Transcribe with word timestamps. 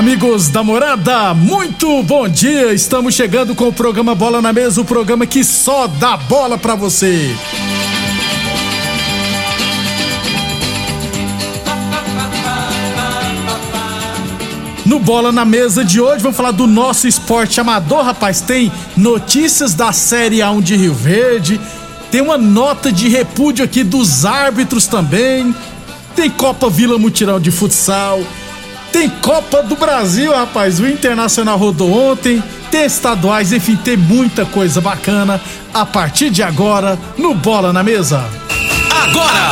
Amigos 0.00 0.48
da 0.48 0.64
morada, 0.64 1.34
muito 1.34 2.02
bom 2.04 2.26
dia! 2.26 2.72
Estamos 2.72 3.14
chegando 3.14 3.54
com 3.54 3.68
o 3.68 3.72
programa 3.72 4.14
Bola 4.14 4.40
na 4.40 4.50
Mesa 4.50 4.80
o 4.80 4.84
programa 4.84 5.26
que 5.26 5.44
só 5.44 5.86
dá 5.86 6.16
bola 6.16 6.56
pra 6.56 6.74
você. 6.74 7.36
No 14.86 14.98
Bola 14.98 15.30
na 15.30 15.44
Mesa 15.44 15.84
de 15.84 16.00
hoje, 16.00 16.22
vamos 16.22 16.36
falar 16.38 16.52
do 16.52 16.66
nosso 16.66 17.06
esporte 17.06 17.60
amador, 17.60 18.02
rapaz. 18.02 18.40
Tem 18.40 18.72
notícias 18.96 19.74
da 19.74 19.92
Série 19.92 20.38
A1 20.38 20.62
de 20.62 20.76
Rio 20.76 20.94
Verde, 20.94 21.60
tem 22.10 22.22
uma 22.22 22.38
nota 22.38 22.90
de 22.90 23.06
repúdio 23.10 23.66
aqui 23.66 23.84
dos 23.84 24.24
árbitros 24.24 24.86
também, 24.86 25.54
tem 26.16 26.30
Copa 26.30 26.70
Vila 26.70 26.98
Mutirão 26.98 27.38
de 27.38 27.50
Futsal, 27.50 28.22
tem 28.92 29.08
Copa 29.08 29.62
do 29.62 29.76
Brasil, 29.76 30.32
rapaz. 30.32 30.80
O 30.80 30.86
Internacional 30.86 31.56
rodou 31.58 32.10
ontem, 32.10 32.42
tem 32.70 32.84
estaduais, 32.84 33.52
enfim, 33.52 33.76
tem 33.76 33.96
muita 33.96 34.44
coisa 34.44 34.80
bacana 34.80 35.40
a 35.72 35.86
partir 35.86 36.30
de 36.30 36.42
agora 36.42 36.98
no 37.16 37.34
Bola 37.34 37.72
na 37.72 37.82
Mesa. 37.82 38.24
Agora! 38.90 39.50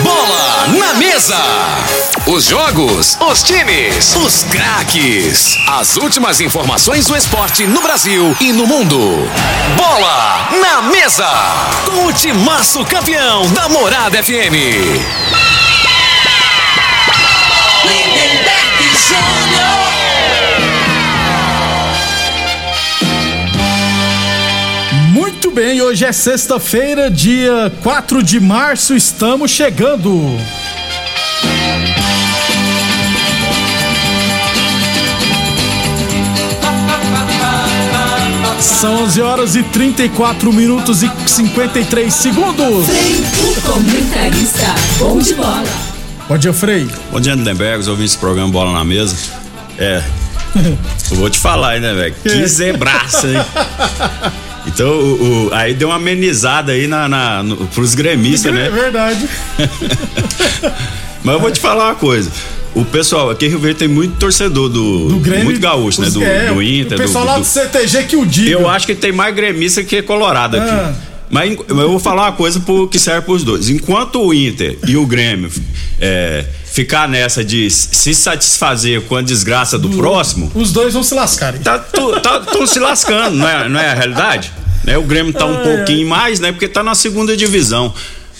Bola 0.00 0.66
na 0.78 0.94
Mesa! 0.94 1.36
Os 2.26 2.46
jogos, 2.46 3.18
os 3.20 3.42
times, 3.42 4.16
os 4.16 4.44
craques. 4.44 5.58
As 5.68 5.96
últimas 5.96 6.40
informações 6.40 7.06
do 7.06 7.16
esporte 7.16 7.66
no 7.66 7.82
Brasil 7.82 8.34
e 8.40 8.52
no 8.52 8.66
mundo. 8.66 9.28
Bola 9.76 10.48
na 10.60 10.82
Mesa! 10.82 11.28
Com 11.84 12.06
o 12.06 12.12
timaço 12.12 12.84
campeão 12.86 13.46
da 13.52 13.68
Morada 13.68 14.22
FM. 14.22 15.53
Muito 25.10 25.50
bem, 25.50 25.80
hoje 25.82 26.04
é 26.04 26.12
sexta-feira, 26.12 27.10
dia 27.10 27.72
4 27.82 28.22
de 28.22 28.40
março, 28.40 28.94
estamos 28.94 29.50
chegando. 29.50 30.38
São 38.60 39.04
11 39.04 39.22
horas 39.22 39.56
e 39.56 39.62
34 39.62 40.52
minutos 40.52 41.02
e 41.02 41.10
53 41.26 42.12
segundos. 42.12 42.86
Frei, 42.86 43.24
o 43.50 43.60
comentarista, 43.62 44.74
bom 44.98 45.18
de 45.18 45.34
bola. 45.34 45.93
Bom 46.28 46.38
dia, 46.38 46.52
Frei. 46.52 46.88
Bom 47.10 47.20
dia, 47.20 47.34
Lindenberg, 47.34 47.80
os 47.80 47.88
ouvintes 47.88 48.14
do 48.14 48.20
programa 48.20 48.50
Bola 48.50 48.72
na 48.72 48.84
Mesa. 48.84 49.14
É, 49.78 50.02
eu 51.10 51.16
vou 51.16 51.28
te 51.28 51.38
falar, 51.38 51.78
né, 51.80 51.92
velho? 51.94 52.14
Que 52.22 52.46
zebraça, 52.46 53.28
hein? 53.28 53.36
Então, 54.66 54.88
o, 54.88 55.48
o- 55.48 55.54
aí 55.54 55.74
deu 55.74 55.88
uma 55.88 55.96
amenizada 55.96 56.72
aí 56.72 56.86
na, 56.86 57.06
na, 57.06 57.42
no, 57.42 57.54
pros 57.66 57.94
gremistas, 57.94 58.50
É 58.50 58.54
né? 58.54 58.70
verdade. 58.70 59.28
Mas 61.22 61.34
eu 61.34 61.38
vou 61.40 61.50
te 61.50 61.60
falar 61.60 61.88
uma 61.88 61.94
coisa. 61.94 62.30
O 62.74 62.82
pessoal, 62.82 63.28
aqui 63.28 63.44
em 63.44 63.50
Rio 63.50 63.58
Verde 63.58 63.80
tem 63.80 63.88
muito 63.88 64.16
torcedor 64.16 64.70
do. 64.70 65.08
Do 65.10 65.18
Grêmio. 65.18 65.44
muito 65.44 65.60
gaúcho, 65.60 66.00
né? 66.00 66.08
Do, 66.08 66.24
é, 66.24 66.46
do 66.46 66.62
Inter, 66.62 66.96
O 66.96 67.00
pessoal 67.02 67.24
do, 67.24 67.28
lá 67.30 67.34
do- 67.34 67.40
do 67.40 67.44
CTG 67.46 68.04
que 68.04 68.16
o 68.16 68.24
diga. 68.24 68.52
Eu 68.52 68.66
acho 68.66 68.86
que 68.86 68.94
tem 68.94 69.12
mais 69.12 69.34
gremista 69.34 69.84
que 69.84 70.00
colorado 70.00 70.56
aqui. 70.56 70.70
Ah. 70.70 70.94
Mas 71.30 71.56
eu 71.68 71.88
vou 71.90 71.98
falar 71.98 72.24
uma 72.24 72.32
coisa 72.32 72.60
pro, 72.60 72.86
que 72.88 72.98
serve 72.98 73.22
pros 73.22 73.42
dois. 73.42 73.68
Enquanto 73.68 74.20
o 74.20 74.32
Inter 74.34 74.78
e 74.86 74.96
o 74.96 75.06
Grêmio 75.06 75.50
é, 76.00 76.44
ficar 76.66 77.08
nessa 77.08 77.42
de 77.44 77.68
se 77.70 78.14
satisfazer 78.14 79.00
com 79.02 79.16
a 79.16 79.22
desgraça 79.22 79.78
do 79.78 79.88
próximo, 79.90 80.50
Os 80.54 80.72
dois 80.72 80.94
vão 80.94 81.02
se 81.02 81.14
lascarem. 81.14 81.60
tá, 81.60 81.78
tu- 81.78 82.20
tá, 82.20 82.40
tão 82.40 82.66
se 82.66 82.78
lascando, 82.78 83.36
não 83.36 83.48
é, 83.48 83.68
não 83.68 83.80
é 83.80 83.90
a 83.90 83.94
realidade? 83.94 84.52
Né? 84.84 84.98
O 84.98 85.02
Grêmio 85.02 85.32
tá 85.32 85.46
um 85.46 85.56
Ai, 85.56 85.62
pouquinho 85.76 86.06
mais, 86.06 86.40
né? 86.40 86.52
Porque 86.52 86.68
tá 86.68 86.82
na 86.82 86.94
segunda 86.94 87.36
divisão. 87.36 87.92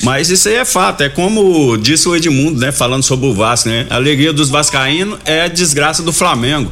Mas 0.02 0.28
isso 0.28 0.48
aí 0.48 0.56
é 0.56 0.64
fato, 0.64 1.02
é 1.02 1.08
como 1.08 1.76
disse 1.78 2.08
o 2.08 2.14
Edmundo, 2.16 2.58
né? 2.60 2.70
Falando 2.72 3.02
sobre 3.04 3.26
o 3.26 3.32
Vasco, 3.32 3.68
né? 3.68 3.86
A 3.88 3.94
alegria 3.94 4.32
dos 4.32 4.50
vascaínos 4.50 5.18
é 5.24 5.42
a 5.42 5.48
desgraça 5.48 6.02
do 6.02 6.12
Flamengo. 6.12 6.70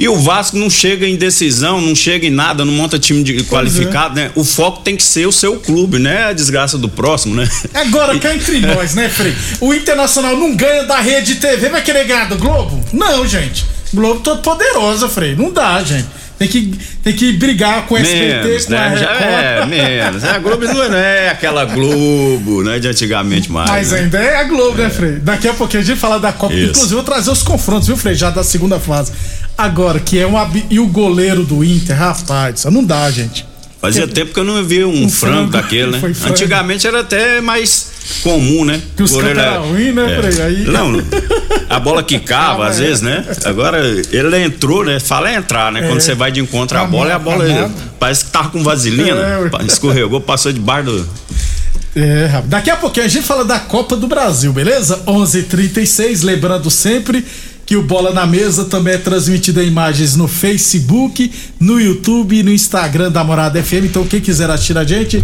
E 0.00 0.08
o 0.08 0.16
Vasco 0.16 0.56
não 0.56 0.70
chega 0.70 1.06
em 1.06 1.14
decisão, 1.14 1.78
não 1.78 1.94
chega 1.94 2.26
em 2.26 2.30
nada, 2.30 2.64
não 2.64 2.72
monta 2.72 2.98
time 2.98 3.22
de- 3.22 3.42
qualificado, 3.44 4.14
né? 4.14 4.30
O 4.34 4.42
foco 4.42 4.80
tem 4.82 4.96
que 4.96 5.02
ser 5.02 5.26
o 5.28 5.32
seu 5.32 5.60
clube, 5.60 5.98
né? 5.98 6.24
A 6.24 6.32
desgraça 6.32 6.78
do 6.78 6.88
próximo, 6.88 7.34
né? 7.36 7.46
Agora, 7.74 8.18
cá 8.18 8.34
entre 8.34 8.60
nós, 8.60 8.94
né, 8.94 9.10
Frei? 9.10 9.34
O 9.60 9.74
Internacional 9.74 10.34
não 10.38 10.56
ganha 10.56 10.84
da 10.84 10.98
rede 11.00 11.34
TV, 11.34 11.68
vai 11.68 11.82
querer 11.82 12.04
ganhar 12.06 12.28
do 12.30 12.36
Globo? 12.38 12.82
Não, 12.94 13.26
gente. 13.26 13.66
Globo 13.92 14.20
todo 14.20 14.40
poderosa, 14.40 15.06
Frei. 15.06 15.36
Não 15.36 15.52
dá, 15.52 15.82
gente. 15.82 16.06
Tem 16.40 16.48
que, 16.48 16.72
tem 17.04 17.12
que 17.12 17.32
brigar 17.34 17.86
com 17.86 17.94
o 17.94 17.98
SBT, 17.98 18.48
Menos, 18.48 18.64
com 18.64 18.74
a 18.74 18.78
né? 18.88 18.96
Já 18.96 19.10
é, 19.12 19.66
menos. 19.66 20.24
A 20.24 20.38
Globo 20.38 20.64
não 20.64 20.94
é 20.96 21.28
aquela 21.28 21.66
Globo, 21.66 22.62
né? 22.62 22.78
De 22.78 22.88
antigamente 22.88 23.52
mais. 23.52 23.68
Mas 23.68 23.92
né? 23.92 23.98
ainda 23.98 24.18
é 24.18 24.36
a 24.36 24.44
Globo, 24.44 24.78
né, 24.78 24.88
Frei? 24.88 25.16
Daqui 25.16 25.46
a 25.48 25.52
pouquinho 25.52 25.82
a 25.82 25.84
gente 25.84 25.98
fala 26.00 26.18
da 26.18 26.32
Copa. 26.32 26.54
Isso. 26.54 26.70
Inclusive, 26.70 26.92
eu 26.94 26.96
vou 26.96 27.04
trazer 27.04 27.30
os 27.30 27.42
confrontos, 27.42 27.88
viu, 27.88 27.96
Frei? 27.98 28.14
Já 28.14 28.30
da 28.30 28.42
segunda 28.42 28.80
fase. 28.80 29.12
Agora, 29.58 30.00
que 30.00 30.18
é 30.18 30.26
um. 30.26 30.38
ab- 30.38 30.64
E 30.70 30.80
o 30.80 30.86
goleiro 30.86 31.44
do 31.44 31.62
Inter, 31.62 31.94
rapaz, 31.94 32.60
isso 32.60 32.70
não 32.70 32.82
dá, 32.82 33.10
gente. 33.10 33.44
Fazia 33.78 34.08
tempo 34.08 34.32
que 34.32 34.40
eu 34.40 34.44
não 34.44 34.64
via 34.64 34.88
um, 34.88 35.04
Um 35.04 35.10
frango, 35.10 35.36
frango, 35.36 35.50
daquele, 35.52 35.90
né? 35.90 35.98
frango. 36.00 36.16
Antigamente 36.26 36.86
era 36.86 37.00
até 37.00 37.42
mais 37.42 37.90
comum, 38.22 38.64
né? 38.64 38.80
Que 38.96 39.02
os 39.02 39.10
Goleiro 39.12 39.38
era- 39.40 39.58
ruins, 39.58 39.94
né, 39.94 40.18
Frei? 40.22 40.42
Aí- 40.46 40.64
Não, 40.64 40.90
a 41.70 41.78
bola 41.78 42.02
quicava 42.02 42.64
Ah, 42.64 42.68
às 42.68 42.78
vezes, 42.80 43.00
né? 43.00 43.24
Agora 43.44 43.78
ele 44.10 44.44
entrou, 44.44 44.84
né? 44.84 44.98
Fala 44.98 45.30
é 45.30 45.36
entrar, 45.36 45.70
né? 45.70 45.86
Quando 45.86 46.00
você 46.00 46.14
vai 46.14 46.32
de 46.32 46.40
encontro 46.40 46.76
à 46.76 46.84
bola, 46.84 47.10
e 47.10 47.12
a 47.12 47.18
bola 47.18 47.44
Amado. 47.44 47.72
parece 47.98 48.24
que 48.24 48.30
tava 48.32 48.50
com 48.50 48.62
vaselina, 48.62 49.20
É, 49.60 49.66
escorregou, 49.66 50.20
passou 50.20 50.52
debaixo 50.52 50.86
do. 50.90 51.08
É, 51.94 52.26
rapaz. 52.26 52.50
Daqui 52.50 52.70
a 52.70 52.76
pouquinho 52.76 53.06
a 53.06 53.08
gente 53.08 53.24
fala 53.24 53.44
da 53.44 53.58
Copa 53.60 53.96
do 53.96 54.06
Brasil, 54.08 54.52
beleza? 54.52 55.00
11:36, 55.06 56.22
lembrando 56.22 56.68
sempre 56.70 57.24
que 57.64 57.76
o 57.76 57.82
Bola 57.82 58.12
na 58.12 58.26
Mesa 58.26 58.64
também 58.64 58.94
é 58.94 58.98
transmitido 58.98 59.62
em 59.62 59.68
imagens 59.68 60.16
no 60.16 60.26
Facebook, 60.26 61.32
no 61.60 61.80
YouTube 61.80 62.36
e 62.36 62.42
no 62.42 62.50
Instagram 62.52 63.12
da 63.12 63.22
Morada 63.22 63.62
FM. 63.62 63.84
Então 63.84 64.04
quem 64.04 64.20
quiser 64.20 64.50
assistir 64.50 64.76
a 64.76 64.82
gente, 64.82 65.22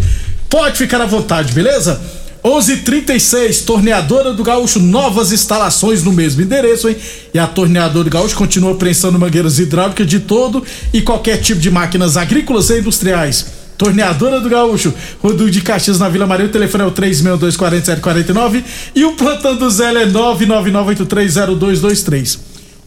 pode 0.48 0.78
ficar 0.78 1.00
à 1.00 1.06
vontade, 1.06 1.52
beleza? 1.52 2.00
11:36 2.46 3.64
Torneadora 3.64 4.32
do 4.32 4.44
Gaúcho, 4.44 4.78
novas 4.78 5.32
instalações 5.32 6.04
no 6.04 6.12
mesmo 6.12 6.42
endereço, 6.42 6.88
hein? 6.88 6.96
E 7.34 7.40
a 7.40 7.46
Torneadora 7.46 8.04
do 8.04 8.10
Gaúcho 8.10 8.36
continua 8.36 8.76
prensando 8.76 9.18
mangueiras 9.18 9.58
hidráulicas 9.58 10.06
de 10.06 10.20
todo 10.20 10.62
e 10.92 11.02
qualquer 11.02 11.38
tipo 11.38 11.60
de 11.60 11.72
máquinas 11.72 12.16
agrícolas 12.16 12.70
e 12.70 12.78
industriais. 12.78 13.46
Torneadora 13.76 14.38
do 14.40 14.48
Gaúcho, 14.48 14.94
Rodul 15.20 15.50
de 15.50 15.60
Caxias 15.60 15.98
na 15.98 16.08
Vila 16.08 16.24
Maria, 16.24 16.46
o 16.46 16.50
telefone 16.50 16.84
é 16.84 16.86
o 16.86 16.92
3624749 16.92 18.62
e 18.94 19.04
o 19.04 19.10
plantão 19.12 19.56
do 19.56 19.68
Zélio 19.68 20.02
é 20.02 20.06
999830223. 20.06 22.38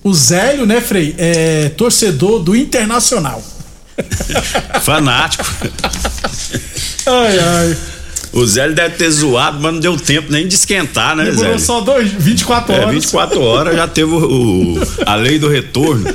O 0.02 0.14
Zélio, 0.14 0.66
né, 0.66 0.80
Frei, 0.80 1.14
é 1.18 1.68
torcedor 1.70 2.40
do 2.40 2.56
Internacional. 2.56 3.44
Fanático. 4.82 5.44
Ai, 7.06 7.40
ai. 7.40 7.78
O 8.32 8.46
Zé 8.46 8.66
ele 8.66 8.76
deve 8.76 8.96
ter 8.96 9.10
zoado, 9.10 9.60
mas 9.60 9.74
não 9.74 9.80
deu 9.80 9.98
tempo 9.98 10.32
nem 10.32 10.48
de 10.48 10.54
esquentar, 10.54 11.16
né, 11.16 11.26
Demorou 11.26 11.58
Zé? 11.58 11.66
só 11.66 11.82
dois, 11.82 12.12
24 12.12 12.74
horas. 12.74 12.88
É, 12.88 12.92
24 12.92 13.42
horas 13.42 13.76
já 13.76 13.88
teve 13.88 14.12
o, 14.12 14.18
o- 14.78 14.82
a 15.06 15.16
lei 15.16 15.40
do 15.40 15.50
retorno. 15.50 16.06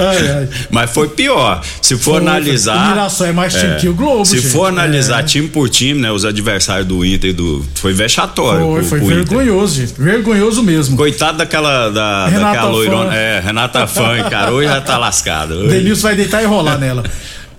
Ai, 0.00 0.30
ai. 0.30 0.48
Mas 0.70 0.92
foi 0.92 1.08
pior. 1.08 1.60
Se 1.82 1.96
for 1.96 2.12
Foi, 2.12 2.16
analisar. 2.20 2.76
o 2.76 2.88
Mirassol 2.90 3.26
é 3.26 3.32
mais 3.32 3.52
time 3.52 3.74
que 3.80 3.88
o 3.88 3.94
Globo, 3.94 4.24
Se 4.24 4.38
gente. 4.38 4.52
for 4.52 4.66
analisar 4.66 5.18
É. 5.18 5.22
time 5.24 5.48
por 5.48 5.68
time, 5.68 6.00
né? 6.00 6.12
Os 6.12 6.24
adversários 6.24 6.86
do 6.86 7.04
Inter 7.04 7.30
e 7.30 7.32
do. 7.32 7.64
Foi 7.74 7.92
vexatório. 7.92 8.60
Foi, 8.64 8.78
pro- 8.78 8.88
foi 8.90 8.98
pro 9.00 9.06
Inter. 9.10 9.24
vergonhoso, 9.36 9.74
gente. 9.74 9.94
Vergonhoso 10.00 10.62
mesmo. 10.62 10.96
Coitado 10.96 11.38
daquela. 11.38 11.88
Da, 11.90 12.28
Renata 12.28 12.52
daquela 12.52 12.70
loirona. 12.70 13.12
É, 13.16 13.40
Renata 13.40 13.88
Fã, 13.88 14.22
cara. 14.30 14.52
Hoje 14.52 14.68
já 14.68 14.80
tá 14.80 14.96
lascado. 14.98 15.54
Hoje- 15.54 15.68
Denilson 15.68 16.02
vai 16.02 16.14
deitar 16.14 16.44
e 16.44 16.46
rolar 16.46 16.78
nela. 16.78 17.02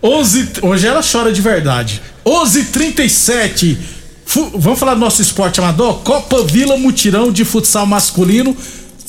11, 0.02 0.48
hoje 0.62 0.88
ela 0.88 1.02
chora 1.04 1.34
de 1.34 1.42
verdade. 1.42 2.02
11:37. 2.26 3.78
Fu- 4.26 4.52
Vamos 4.56 4.80
falar 4.80 4.94
do 4.94 5.00
nosso 5.00 5.22
esporte 5.22 5.60
amador? 5.60 6.00
Copa 6.02 6.44
Vila 6.44 6.78
Mutirão 6.78 7.32
de 7.32 7.44
futsal 7.44 7.86
masculino, 7.86 8.56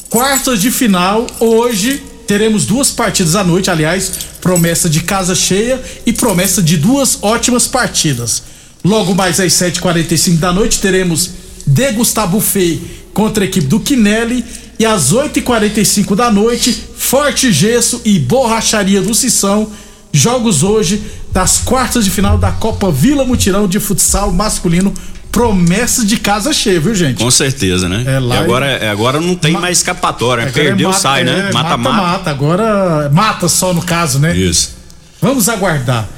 quartas 0.08 0.60
de 0.60 0.70
final. 0.70 1.26
Hoje 1.38 2.02
teremos 2.26 2.64
duas 2.64 2.90
partidas 2.90 3.34
à 3.36 3.44
noite, 3.44 3.70
aliás, 3.70 4.12
promessa 4.40 4.88
de 4.88 5.00
casa 5.00 5.34
cheia 5.34 5.80
e 6.06 6.12
promessa 6.12 6.62
de 6.62 6.76
duas 6.76 7.18
ótimas 7.22 7.66
partidas. 7.66 8.42
Logo 8.84 9.14
mais 9.14 9.38
às 9.38 9.52
7h45 9.52 10.38
da 10.38 10.52
noite 10.52 10.78
teremos 10.80 11.30
Degustar 11.66 12.26
Buffet 12.28 12.80
contra 13.12 13.44
a 13.44 13.46
equipe 13.46 13.66
do 13.66 13.78
Quinelli 13.80 14.42
e 14.78 14.86
às 14.86 15.12
8h45 15.12 16.14
da 16.16 16.30
noite, 16.30 16.84
Forte 16.96 17.52
Gesso 17.52 18.00
e 18.04 18.18
Borracharia 18.18 19.02
do 19.02 19.14
Sissão. 19.14 19.70
Jogos 20.12 20.62
hoje 20.62 21.02
das 21.32 21.58
quartas 21.58 22.04
de 22.04 22.10
final 22.10 22.36
da 22.38 22.50
Copa 22.52 22.90
Vila 22.90 23.24
Mutirão 23.24 23.66
de 23.68 23.78
futsal 23.80 24.32
masculino. 24.32 24.92
Promessa 25.30 26.04
de 26.04 26.16
casa 26.16 26.52
cheia, 26.52 26.80
viu, 26.80 26.92
gente? 26.92 27.22
Com 27.22 27.30
certeza, 27.30 27.88
né? 27.88 28.02
É, 28.04 28.18
lá 28.18 28.34
e 28.34 28.38
agora, 28.38 28.66
é- 28.66 28.90
agora 28.90 29.20
não 29.20 29.36
tem 29.36 29.52
Ma- 29.52 29.60
mais 29.60 29.78
escapatória. 29.78 30.42
né? 30.44 30.50
É 30.50 30.52
Perdeu, 30.52 30.88
mata- 30.88 31.00
sai, 31.00 31.22
né? 31.22 31.46
é, 31.50 31.52
Mata-mata. 31.52 31.96
Mata, 32.02 32.30
agora 32.30 33.08
mata 33.12 33.48
só 33.48 33.72
no 33.72 33.80
caso, 33.80 34.18
né? 34.18 34.36
Isso. 34.36 34.74
Vamos 35.22 35.48
aguardar. 35.48 36.08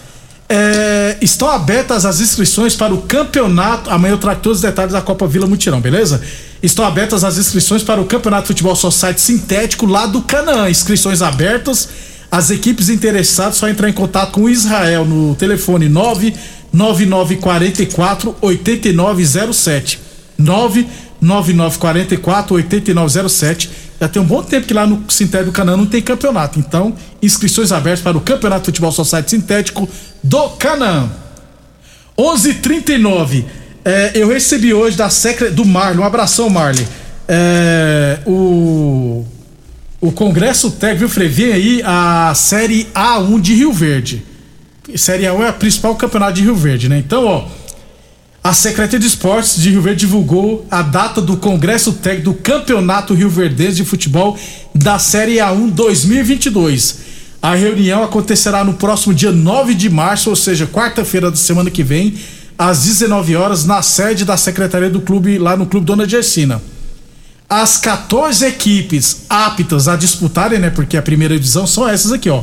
É, 0.48 1.18
estão 1.20 1.48
abertas 1.50 2.06
as 2.06 2.20
inscrições 2.20 2.74
para 2.74 2.92
o 2.94 3.02
campeonato. 3.02 3.90
Amanhã 3.90 4.12
eu 4.14 4.18
trago 4.18 4.40
todos 4.40 4.58
os 4.58 4.62
detalhes 4.62 4.92
da 4.92 5.02
Copa 5.02 5.26
Vila 5.26 5.46
Mutirão, 5.46 5.78
beleza? 5.80 6.22
Estão 6.62 6.86
abertas 6.86 7.22
as 7.22 7.36
inscrições 7.36 7.82
para 7.82 8.00
o 8.00 8.04
Campeonato 8.06 8.46
Futebol 8.48 8.74
Society 8.74 9.20
Sintético 9.20 9.84
lá 9.84 10.06
do 10.06 10.22
Canaã. 10.22 10.70
Inscrições 10.70 11.20
abertas. 11.20 11.86
As 12.32 12.50
equipes 12.50 12.88
interessadas 12.88 13.56
só 13.56 13.68
entrar 13.68 13.90
em 13.90 13.92
contato 13.92 14.32
com 14.32 14.44
o 14.44 14.48
Israel 14.48 15.04
no 15.04 15.34
telefone 15.34 15.90
99944 15.90 18.34
8907. 18.40 20.00
99944 20.38 22.56
8907. 22.56 23.70
Já 24.00 24.08
tem 24.08 24.22
um 24.22 24.24
bom 24.24 24.42
tempo 24.42 24.66
que 24.66 24.72
lá 24.72 24.86
no 24.86 25.04
Sintético 25.10 25.50
do 25.50 25.54
Canaã 25.54 25.76
não 25.76 25.84
tem 25.84 26.00
campeonato. 26.00 26.58
Então, 26.58 26.94
inscrições 27.20 27.70
abertas 27.70 28.00
para 28.00 28.16
o 28.16 28.20
Campeonato 28.22 28.64
Futebol 28.64 28.92
Society 28.92 29.32
Sintético 29.32 29.86
do 30.24 30.48
Canaã. 30.52 31.10
11:39. 32.16 33.44
É, 33.84 34.12
eu 34.14 34.28
recebi 34.28 34.72
hoje 34.72 34.96
da 34.96 35.10
secre 35.10 35.50
do 35.50 35.66
Marley, 35.66 36.00
um 36.00 36.04
abração, 36.04 36.48
Marley. 36.48 36.88
É, 37.28 38.20
o 38.26 39.22
o 40.02 40.10
Congresso 40.10 40.72
Técnico, 40.72 40.98
viu, 40.98 41.08
Frei? 41.08 41.28
Vem 41.28 41.52
aí 41.52 41.82
a 41.84 42.32
Série 42.34 42.88
A1 42.92 43.40
de 43.40 43.54
Rio 43.54 43.72
Verde. 43.72 44.20
Série 44.96 45.22
A1 45.22 45.42
é 45.42 45.48
a 45.48 45.52
principal 45.52 45.94
campeonato 45.94 46.32
de 46.32 46.42
Rio 46.42 46.56
Verde, 46.56 46.88
né? 46.88 46.98
Então, 46.98 47.24
ó, 47.24 47.46
a 48.42 48.52
Secretaria 48.52 48.98
de 48.98 49.06
Esportes 49.06 49.62
de 49.62 49.70
Rio 49.70 49.80
Verde 49.80 50.00
divulgou 50.00 50.66
a 50.68 50.82
data 50.82 51.20
do 51.20 51.36
Congresso 51.36 51.92
Técnico 51.92 52.32
do 52.32 52.34
Campeonato 52.34 53.14
Rio 53.14 53.30
Verdense 53.30 53.76
de 53.76 53.84
Futebol 53.84 54.36
da 54.74 54.98
Série 54.98 55.36
A1 55.36 55.70
2022. 55.70 56.98
A 57.40 57.54
reunião 57.54 58.02
acontecerá 58.02 58.64
no 58.64 58.74
próximo 58.74 59.14
dia 59.14 59.30
9 59.30 59.72
de 59.72 59.88
março, 59.88 60.30
ou 60.30 60.36
seja, 60.36 60.66
quarta-feira 60.66 61.30
da 61.30 61.36
semana 61.36 61.70
que 61.70 61.84
vem, 61.84 62.14
às 62.58 62.82
19 62.82 63.36
horas, 63.36 63.64
na 63.64 63.80
sede 63.82 64.24
da 64.24 64.36
Secretaria 64.36 64.90
do 64.90 65.00
Clube, 65.00 65.38
lá 65.38 65.56
no 65.56 65.66
Clube 65.66 65.86
Dona 65.86 66.08
Gersina. 66.08 66.60
As 67.54 67.76
14 67.76 68.46
equipes 68.46 69.26
aptas 69.28 69.86
a 69.86 69.94
disputarem, 69.94 70.58
né? 70.58 70.70
Porque 70.70 70.96
a 70.96 71.02
primeira 71.02 71.36
divisão 71.36 71.66
são 71.66 71.86
essas 71.86 72.10
aqui, 72.10 72.30
ó. 72.30 72.42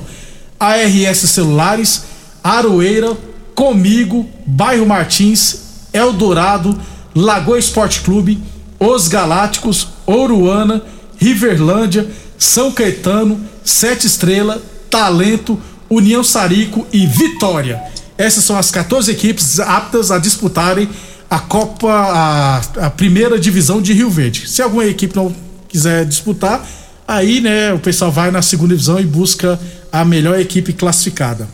ARS 0.60 1.18
Celulares, 1.18 2.04
Aroeira, 2.44 3.18
Comigo, 3.56 4.30
Bairro 4.46 4.86
Martins, 4.86 5.62
Eldorado, 5.92 6.80
Lagoa 7.16 7.58
Esporte 7.58 8.02
Clube, 8.02 8.40
Os 8.80 9.08
Galácticos, 9.08 9.88
Oruana, 10.06 10.84
Riverlândia, 11.18 12.08
São 12.38 12.72
Caetano, 12.72 13.44
Sete 13.64 14.06
Estrela, 14.06 14.62
Talento, 14.92 15.60
União 15.90 16.24
Sarico 16.24 16.86
e 16.94 17.08
Vitória. 17.08 17.82
Essas 18.16 18.44
são 18.44 18.56
as 18.56 18.70
14 18.70 19.10
equipes 19.10 19.60
aptas 19.60 20.12
a 20.12 20.20
disputarem 20.20 20.88
a 21.30 21.40
Copa, 21.40 21.92
a, 21.92 22.58
a 22.86 22.90
primeira 22.90 23.40
divisão 23.40 23.82
de 23.82 23.94
Rio 23.94 24.10
Verde. 24.10 24.50
Se 24.50 24.62
alguma 24.62 24.86
equipe 24.86 25.16
não 25.16 25.34
quiser 25.68 26.06
disputar, 26.06 26.66
aí, 27.08 27.40
né, 27.40 27.72
o 27.72 27.80
pessoal 27.80 28.12
vai 28.12 28.32
na 28.32 28.42
segunda 28.42 28.74
divisão 28.74 29.00
e 29.00 29.06
busca 29.06 29.60
a 29.92 30.04
melhor 30.04 30.40
equipe 30.40 30.74
classificada. 30.74 31.48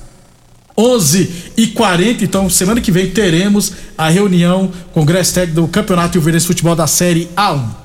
11 0.77 1.51
e 1.55 1.67
40 1.67 2.23
então 2.23 2.49
semana 2.49 2.81
que 2.81 2.91
vem 2.91 3.09
teremos 3.09 3.71
a 3.97 4.09
reunião 4.09 4.69
Congresso 4.93 5.33
Técnico 5.33 5.61
do 5.61 5.67
Campeonato 5.69 6.13
Rio 6.15 6.21
Verde 6.21 6.41
de 6.41 6.47
Futebol 6.47 6.75
da 6.75 6.85
Série 6.85 7.29
A1. 7.35 7.84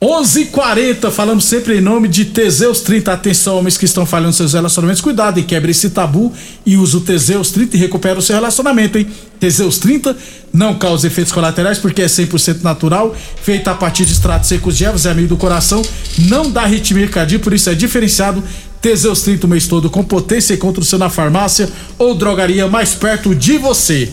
11 0.00 0.42
h 0.42 0.50
40 0.52 1.10
falamos 1.10 1.44
sempre 1.44 1.76
em 1.76 1.80
nome 1.80 2.06
de 2.06 2.26
Teseus 2.26 2.82
30. 2.82 3.12
Atenção, 3.12 3.56
homens 3.56 3.76
que 3.76 3.84
estão 3.84 4.06
falhando 4.06 4.32
seus 4.32 4.52
relacionamentos, 4.52 5.02
cuidado 5.02 5.40
e 5.40 5.42
quebre 5.42 5.72
esse 5.72 5.90
tabu 5.90 6.32
e 6.64 6.76
use 6.76 6.96
o 6.96 7.00
Teseus 7.00 7.50
30 7.50 7.76
e 7.76 7.80
recupera 7.80 8.16
o 8.16 8.22
seu 8.22 8.36
relacionamento, 8.36 8.96
hein? 8.96 9.08
Teseus 9.40 9.78
30 9.78 10.16
não 10.52 10.78
causa 10.78 11.08
efeitos 11.08 11.32
colaterais 11.32 11.80
porque 11.80 12.00
é 12.00 12.06
100% 12.06 12.62
natural, 12.62 13.12
feita 13.42 13.72
a 13.72 13.74
partir 13.74 14.04
de 14.04 14.12
extratos 14.12 14.48
secos 14.48 14.76
de 14.76 14.84
ervas, 14.84 15.04
é 15.04 15.10
amigo 15.10 15.30
do 15.30 15.36
coração, 15.36 15.82
não 16.28 16.48
dá 16.48 16.62
arritmia 16.62 17.08
cardíaca, 17.08 17.42
por 17.42 17.52
isso 17.52 17.68
é 17.68 17.74
diferenciado. 17.74 18.40
Teseus 18.80 19.22
30 19.22 19.46
o 19.48 19.50
mês 19.50 19.66
todo 19.66 19.90
com 19.90 20.04
potência 20.04 20.54
e 20.54 20.58
contra 20.58 20.80
o 20.80 20.84
seu 20.84 21.00
na 21.00 21.10
farmácia 21.10 21.68
ou 21.98 22.14
drogaria 22.14 22.68
mais 22.68 22.94
perto 22.94 23.34
de 23.34 23.58
você. 23.58 24.12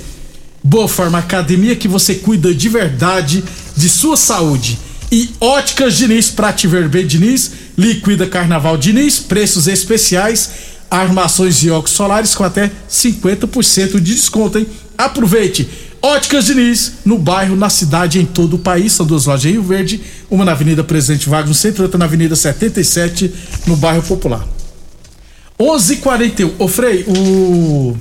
Boa 0.63 0.87
Forma 0.87 1.19
Academia 1.19 1.75
que 1.75 1.87
você 1.87 2.15
cuida 2.15 2.51
de 2.55 2.69
verdade 2.69 3.43
de 3.77 3.87
sua 3.87 4.17
saúde. 4.17 4.79
E 5.11 5.29
Óticas 5.39 5.95
Diniz, 5.95 6.29
pra 6.29 6.51
te 6.51 6.67
ver 6.67 6.89
bem 6.89 7.05
Diniz, 7.05 7.51
Liquida 7.77 8.27
Carnaval 8.27 8.77
Diniz, 8.77 9.19
preços 9.19 9.67
especiais, 9.67 10.49
armações 10.89 11.63
e 11.63 11.69
óculos 11.69 11.91
solares 11.91 12.33
com 12.33 12.43
até 12.43 12.71
50% 12.89 13.99
de 13.99 14.15
desconto, 14.15 14.57
hein? 14.57 14.67
Aproveite! 14.97 15.67
Óticas 16.01 16.45
Diniz, 16.45 16.93
no 17.03 17.17
bairro, 17.17 17.55
na 17.55 17.69
cidade, 17.69 18.19
em 18.19 18.25
todo 18.25 18.57
o 18.57 18.59
país. 18.59 18.93
São 18.93 19.05
duas 19.05 19.25
lojas 19.25 19.45
em 19.45 19.53
Rio 19.53 19.63
Verde, 19.63 20.01
uma 20.29 20.45
na 20.45 20.51
Avenida 20.51 20.83
Presidente 20.83 21.27
Vargas, 21.27 21.49
no 21.49 21.55
centro, 21.55 21.81
outra 21.81 21.97
na 21.97 22.05
Avenida 22.05 22.35
77, 22.35 23.33
no 23.65 23.75
bairro 23.75 24.03
Popular. 24.03 24.47
11:41. 25.59 26.51
Ô 26.59 26.67
Frei, 26.67 27.03
o 27.07 27.97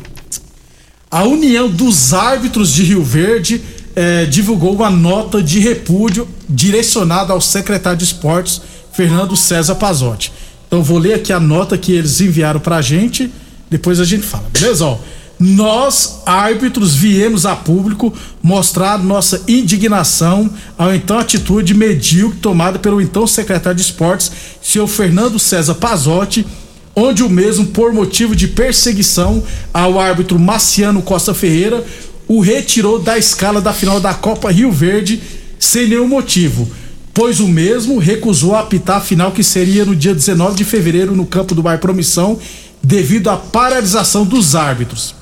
a 1.10 1.22
União 1.22 1.70
dos 1.70 2.12
Árbitros 2.12 2.72
de 2.72 2.82
Rio 2.82 3.02
Verde 3.02 3.62
eh, 3.96 4.26
divulgou 4.26 4.74
uma 4.74 4.90
nota 4.90 5.42
de 5.42 5.60
repúdio 5.60 6.28
direcionada 6.48 7.32
ao 7.32 7.40
secretário 7.40 7.98
de 7.98 8.04
Esportes, 8.04 8.60
Fernando 8.92 9.36
César 9.36 9.74
Pazotti. 9.74 10.32
Então 10.66 10.82
vou 10.82 10.98
ler 10.98 11.14
aqui 11.14 11.32
a 11.32 11.40
nota 11.40 11.78
que 11.78 11.92
eles 11.92 12.20
enviaram 12.20 12.60
pra 12.60 12.82
gente, 12.82 13.30
depois 13.70 14.00
a 14.00 14.04
gente 14.04 14.24
fala, 14.24 14.44
beleza? 14.52 14.84
Ó, 14.84 14.98
nós, 15.38 16.22
árbitros, 16.24 16.94
viemos 16.94 17.44
a 17.44 17.56
público 17.56 18.12
mostrar 18.42 18.98
nossa 18.98 19.42
indignação 19.48 20.48
ao 20.78 20.94
então 20.94 21.18
atitude 21.18 21.74
medíocre 21.74 22.38
tomada 22.38 22.78
pelo 22.78 23.00
então 23.00 23.26
secretário 23.26 23.76
de 23.76 23.82
Esportes, 23.82 24.30
senhor 24.62 24.86
Fernando 24.86 25.38
César 25.38 25.74
Pazotti, 25.74 26.46
onde 26.94 27.22
o 27.24 27.28
mesmo, 27.28 27.66
por 27.66 27.92
motivo 27.92 28.36
de 28.36 28.46
perseguição 28.46 29.42
ao 29.72 29.98
árbitro 29.98 30.38
Marciano 30.38 31.02
Costa 31.02 31.34
Ferreira, 31.34 31.84
o 32.26 32.40
retirou 32.40 32.98
da 32.98 33.18
escala 33.18 33.60
da 33.60 33.72
final 33.72 34.00
da 34.00 34.14
Copa 34.14 34.50
Rio 34.50 34.72
Verde 34.72 35.20
sem 35.58 35.88
nenhum 35.88 36.08
motivo, 36.08 36.70
pois 37.12 37.40
o 37.40 37.48
mesmo 37.48 37.98
recusou 37.98 38.54
apitar 38.54 38.98
a 38.98 39.00
final 39.00 39.32
que 39.32 39.42
seria 39.42 39.84
no 39.84 39.94
dia 39.94 40.14
19 40.14 40.56
de 40.56 40.64
fevereiro 40.64 41.14
no 41.14 41.26
campo 41.26 41.54
do 41.54 41.62
Bairro 41.62 41.80
Promissão, 41.80 42.38
devido 42.82 43.28
à 43.28 43.36
paralisação 43.36 44.24
dos 44.24 44.54
árbitros. 44.54 45.14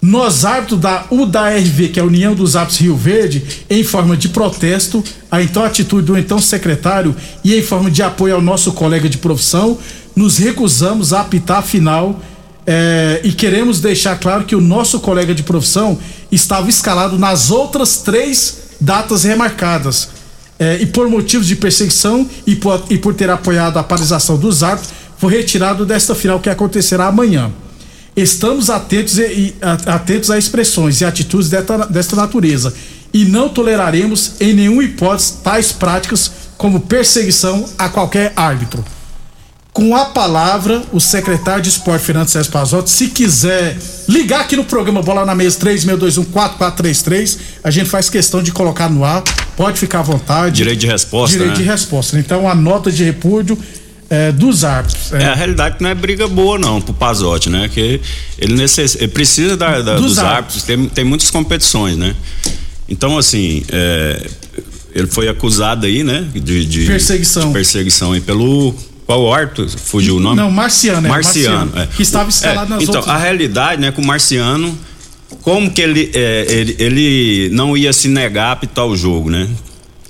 Nós, 0.00 0.44
árbitros 0.44 0.78
da 0.78 1.06
UDARV, 1.10 1.88
que 1.88 1.98
é 1.98 2.02
a 2.02 2.06
União 2.06 2.34
dos 2.34 2.54
Árbitros 2.54 2.80
Rio 2.80 2.96
Verde, 2.96 3.64
em 3.68 3.82
forma 3.82 4.16
de 4.16 4.28
protesto, 4.28 5.02
a 5.30 5.42
então 5.42 5.64
atitude 5.64 6.06
do 6.06 6.18
então 6.18 6.38
secretário 6.38 7.16
e 7.42 7.54
em 7.54 7.62
forma 7.62 7.90
de 7.90 8.02
apoio 8.02 8.34
ao 8.34 8.42
nosso 8.42 8.72
colega 8.72 9.08
de 9.08 9.18
profissão, 9.18 9.78
nos 10.14 10.36
recusamos 10.36 11.12
a 11.12 11.22
apitar 11.22 11.58
a 11.58 11.62
final 11.62 12.20
eh, 12.66 13.20
e 13.22 13.32
queremos 13.32 13.80
deixar 13.80 14.18
claro 14.18 14.44
que 14.44 14.56
o 14.56 14.60
nosso 14.60 14.98
colega 15.00 15.34
de 15.34 15.42
profissão 15.42 15.98
estava 16.32 16.68
escalado 16.68 17.18
nas 17.18 17.50
outras 17.50 17.98
três 17.98 18.58
datas 18.80 19.24
remarcadas. 19.24 20.08
Eh, 20.58 20.78
e 20.82 20.86
por 20.86 21.08
motivos 21.08 21.46
de 21.46 21.54
perseguição 21.54 22.28
e 22.46 22.56
por, 22.56 22.84
e 22.90 22.98
por 22.98 23.14
ter 23.14 23.30
apoiado 23.30 23.78
a 23.78 23.82
paralisação 23.82 24.36
dos 24.36 24.62
árbitros, 24.62 24.92
foi 25.18 25.32
retirado 25.32 25.86
desta 25.86 26.14
final 26.14 26.40
que 26.40 26.50
acontecerá 26.50 27.06
amanhã. 27.06 27.52
Estamos 28.16 28.70
atentos, 28.70 29.18
e, 29.18 29.54
atentos 29.84 30.30
a 30.30 30.38
expressões 30.38 31.00
e 31.00 31.04
atitudes 31.04 31.50
desta, 31.50 31.86
desta 31.86 32.16
natureza 32.16 32.72
e 33.12 33.24
não 33.24 33.48
toleraremos 33.48 34.32
em 34.40 34.54
nenhuma 34.54 34.82
hipótese 34.82 35.34
tais 35.42 35.70
práticas 35.70 36.30
como 36.56 36.80
perseguição 36.80 37.64
a 37.78 37.88
qualquer 37.88 38.32
árbitro. 38.34 38.84
Com 39.76 39.94
a 39.94 40.06
palavra, 40.06 40.82
o 40.90 40.98
secretário 40.98 41.62
de 41.62 41.68
esporte, 41.68 42.02
Fernando 42.02 42.28
César 42.28 42.50
Pazotti, 42.50 42.88
se 42.88 43.08
quiser 43.08 43.76
ligar 44.08 44.40
aqui 44.40 44.56
no 44.56 44.64
programa 44.64 45.02
Bola 45.02 45.26
na 45.26 45.34
Mesa 45.34 45.58
36214433, 45.60 47.38
a 47.62 47.70
gente 47.70 47.90
faz 47.90 48.08
questão 48.08 48.42
de 48.42 48.52
colocar 48.52 48.88
no 48.88 49.04
ar, 49.04 49.22
pode 49.54 49.78
ficar 49.78 49.98
à 49.98 50.02
vontade. 50.02 50.56
Direito 50.56 50.78
de 50.80 50.86
resposta. 50.86 51.36
Direito 51.36 51.58
né? 51.58 51.62
de 51.62 51.70
resposta. 51.70 52.18
Então, 52.18 52.48
a 52.48 52.54
nota 52.54 52.90
de 52.90 53.04
repúdio 53.04 53.58
é, 54.08 54.32
dos 54.32 54.64
árbitros. 54.64 55.12
É. 55.12 55.24
é. 55.24 55.26
a 55.26 55.34
realidade 55.34 55.76
que 55.76 55.82
não 55.82 55.90
é 55.90 55.94
briga 55.94 56.26
boa 56.26 56.58
não 56.58 56.80
pro 56.80 56.94
Pazotti, 56.94 57.50
né? 57.50 57.68
Que 57.68 58.00
ele, 58.38 58.54
necess... 58.54 58.94
ele 58.94 59.08
precisa 59.08 59.58
da, 59.58 59.82
da, 59.82 59.96
dos, 59.96 60.06
dos, 60.06 60.18
árbitros, 60.18 60.30
árbitros. 60.30 60.62
Tem, 60.62 60.88
tem 60.88 61.04
muitas 61.04 61.30
competições, 61.30 61.98
né? 61.98 62.16
Então, 62.88 63.18
assim, 63.18 63.62
é, 63.68 64.26
ele 64.94 65.06
foi 65.06 65.28
acusado 65.28 65.84
aí, 65.84 66.02
né? 66.02 66.26
De, 66.32 66.64
de 66.64 66.86
perseguição. 66.86 67.48
De 67.48 67.52
perseguição 67.52 68.12
aí 68.12 68.22
pelo 68.22 68.74
qual 69.06 69.32
árbitro? 69.32 69.68
Fugiu 69.68 70.16
o 70.16 70.20
nome? 70.20 70.36
Não, 70.36 70.50
Marciano. 70.50 71.06
É, 71.06 71.10
Marciano. 71.10 71.70
Marciano 71.70 71.82
é. 71.82 71.96
Que 71.96 72.02
estava 72.02 72.28
escalado 72.28 72.72
é, 72.72 72.74
nas 72.74 72.82
Então, 72.82 72.96
outras... 72.96 73.14
a 73.14 73.18
realidade, 73.18 73.80
né, 73.80 73.92
com 73.92 74.02
o 74.02 74.06
Marciano, 74.06 74.76
como 75.42 75.70
que 75.70 75.80
ele, 75.80 76.10
é, 76.12 76.46
ele, 76.48 76.76
ele 76.78 77.50
não 77.52 77.76
ia 77.76 77.92
se 77.92 78.08
negar 78.08 78.48
a 78.48 78.52
apitar 78.52 78.84
o 78.84 78.96
jogo, 78.96 79.30
né? 79.30 79.48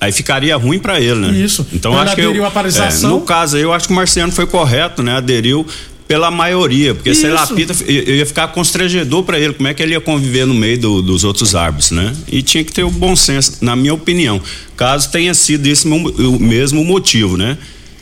Aí 0.01 0.13
ficaria 0.13 0.57
ruim 0.57 0.79
para 0.79 1.01
ele, 1.01 1.15
né? 1.17 1.31
Isso. 1.31 1.67
Então 1.73 1.93
ele 1.93 2.01
acho 2.03 2.15
que 2.15 2.21
eu, 2.23 2.33
é, 2.33 2.99
no 3.09 3.21
caso 3.23 3.57
aí 3.57 3.63
eu 3.63 3.73
acho 3.73 3.87
que 3.87 3.93
o 3.93 3.97
Marciano 3.97 4.33
foi 4.33 4.47
correto, 4.47 5.03
né? 5.03 5.17
Aderiu 5.17 5.67
pela 6.07 6.31
maioria, 6.31 6.95
porque 6.95 7.11
Isso. 7.11 7.23
se 7.23 7.27
ele 7.27 7.37
apita, 7.37 7.75
ia 7.91 8.25
ficar 8.25 8.49
constrangedor 8.49 9.25
para 9.25 9.39
ele, 9.39 9.55
como 9.55 9.69
é 9.69 9.75
que 9.75 9.83
ele 9.83 9.93
ia 9.93 10.01
conviver 10.01 10.47
no 10.47 10.55
meio 10.55 10.79
do, 10.79 11.03
dos 11.03 11.25
outros 11.25 11.55
árbitros, 11.55 11.91
né? 11.91 12.15
E 12.29 12.43
tinha 12.43 12.63
que 12.63 12.73
ter 12.73 12.85
o 12.85 12.91
bom 12.91 13.17
senso, 13.17 13.59
na 13.61 13.75
minha 13.75 13.93
opinião, 13.93 14.41
caso 14.77 15.11
tenha 15.11 15.35
sido 15.35 15.67
esse 15.67 15.89
o 15.89 16.39
mesmo 16.39 16.85
motivo, 16.85 17.37
né? 17.37 17.59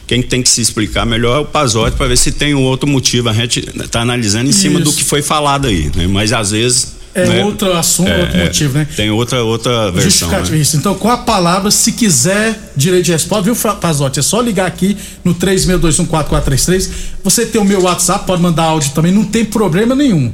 Quem 0.07 0.23
tem 0.23 0.43
que 0.43 0.49
se 0.49 0.61
explicar 0.61 1.07
melhor 1.07 1.37
é 1.37 1.41
o 1.41 1.45
Pazotti 1.45 1.97
para 1.97 2.07
ver 2.07 2.19
se 2.19 2.33
tem 2.33 2.55
um 2.55 2.63
outro 2.63 2.89
motivo. 2.89 3.29
A 3.29 3.33
gente 3.33 3.61
está 3.61 4.01
analisando 4.03 4.47
em 4.47 4.51
Isso. 4.51 4.61
cima 4.61 4.81
do 4.81 4.93
que 4.93 5.03
foi 5.03 5.23
falado 5.23 5.67
aí, 5.67 5.91
né? 5.95 6.07
Mas 6.07 6.33
às 6.33 6.51
vezes 6.51 6.95
é 7.15 7.27
né? 7.27 7.45
outro 7.45 7.73
assunto, 7.73 8.09
é, 8.09 8.23
outro 8.23 8.39
motivo, 8.39 8.79
né? 8.79 8.89
Tem 8.97 9.09
outra 9.11 9.43
outra 9.45 9.91
versão. 9.93 10.29
Né? 10.29 10.59
Isso. 10.59 10.77
Então, 10.77 10.97
com 10.97 11.09
a 11.09 11.17
palavra, 11.17 11.71
se 11.71 11.93
quiser 11.93 12.73
direito 12.77 13.05
de 13.05 13.13
resposta, 13.13 13.45
viu, 13.45 13.75
Pazotti? 13.77 14.19
É 14.19 14.23
só 14.23 14.41
ligar 14.41 14.67
aqui 14.67 14.97
no 15.23 15.33
36214433. 15.37 16.91
Você 17.23 17.47
tem 17.47 17.61
o 17.61 17.65
meu 17.65 17.83
WhatsApp, 17.83 18.27
pode 18.27 18.43
mandar 18.43 18.65
áudio 18.65 18.91
também, 18.91 19.13
não 19.13 19.25
tem 19.25 19.45
problema 19.45 19.95
nenhum. 19.95 20.33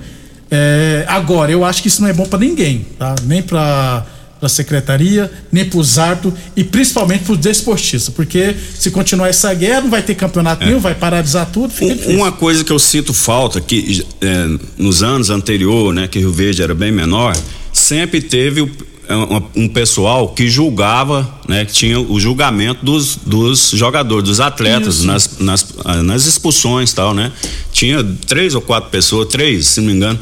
É, 0.50 1.04
agora, 1.06 1.52
eu 1.52 1.64
acho 1.64 1.82
que 1.82 1.88
isso 1.88 2.00
não 2.00 2.08
é 2.08 2.14
bom 2.14 2.24
para 2.24 2.38
ninguém, 2.38 2.86
tá? 2.98 3.14
Nem 3.24 3.42
para 3.42 4.06
para 4.40 4.46
a 4.46 4.50
secretaria, 4.50 5.30
nem 5.52 5.66
para 5.66 5.78
os 5.78 5.98
árbitros 5.98 6.32
e 6.56 6.64
principalmente 6.64 7.24
para 7.24 7.34
os 7.34 7.38
desportistas, 7.38 8.12
porque 8.12 8.56
se 8.74 8.90
continuar 8.90 9.28
essa 9.28 9.52
guerra 9.52 9.82
não 9.82 9.90
vai 9.90 10.02
ter 10.02 10.14
campeonato 10.14 10.62
é. 10.62 10.66
nenhum, 10.66 10.80
vai 10.80 10.94
paralisar 10.94 11.46
tudo. 11.52 11.72
Um, 11.82 12.16
uma 12.16 12.32
coisa 12.32 12.64
que 12.64 12.72
eu 12.72 12.78
sinto 12.78 13.12
falta 13.12 13.60
que 13.60 14.04
é, 14.20 14.46
nos 14.78 15.02
anos 15.02 15.28
anteriores, 15.28 15.94
né, 15.94 16.08
que 16.08 16.18
Rio 16.18 16.32
Verde 16.32 16.62
era 16.62 16.74
bem 16.74 16.90
menor, 16.90 17.36
sempre 17.70 18.22
teve 18.22 18.62
o, 18.62 18.70
é, 19.06 19.14
um, 19.14 19.64
um 19.64 19.68
pessoal 19.68 20.30
que 20.30 20.48
julgava, 20.48 21.38
né, 21.46 21.66
que 21.66 21.72
tinha 21.74 22.00
o 22.00 22.18
julgamento 22.18 22.82
dos, 22.82 23.16
dos 23.16 23.72
jogadores, 23.74 24.24
dos 24.24 24.40
atletas 24.40 25.04
nas, 25.04 25.38
nas, 25.38 25.66
nas 26.02 26.24
expulsões 26.24 26.94
tal, 26.94 27.12
né? 27.12 27.30
Tinha 27.72 28.02
três 28.26 28.54
ou 28.54 28.62
quatro 28.62 28.88
pessoas, 28.88 29.28
três, 29.28 29.66
se 29.66 29.80
não 29.80 29.88
me 29.88 29.94
engano 29.94 30.18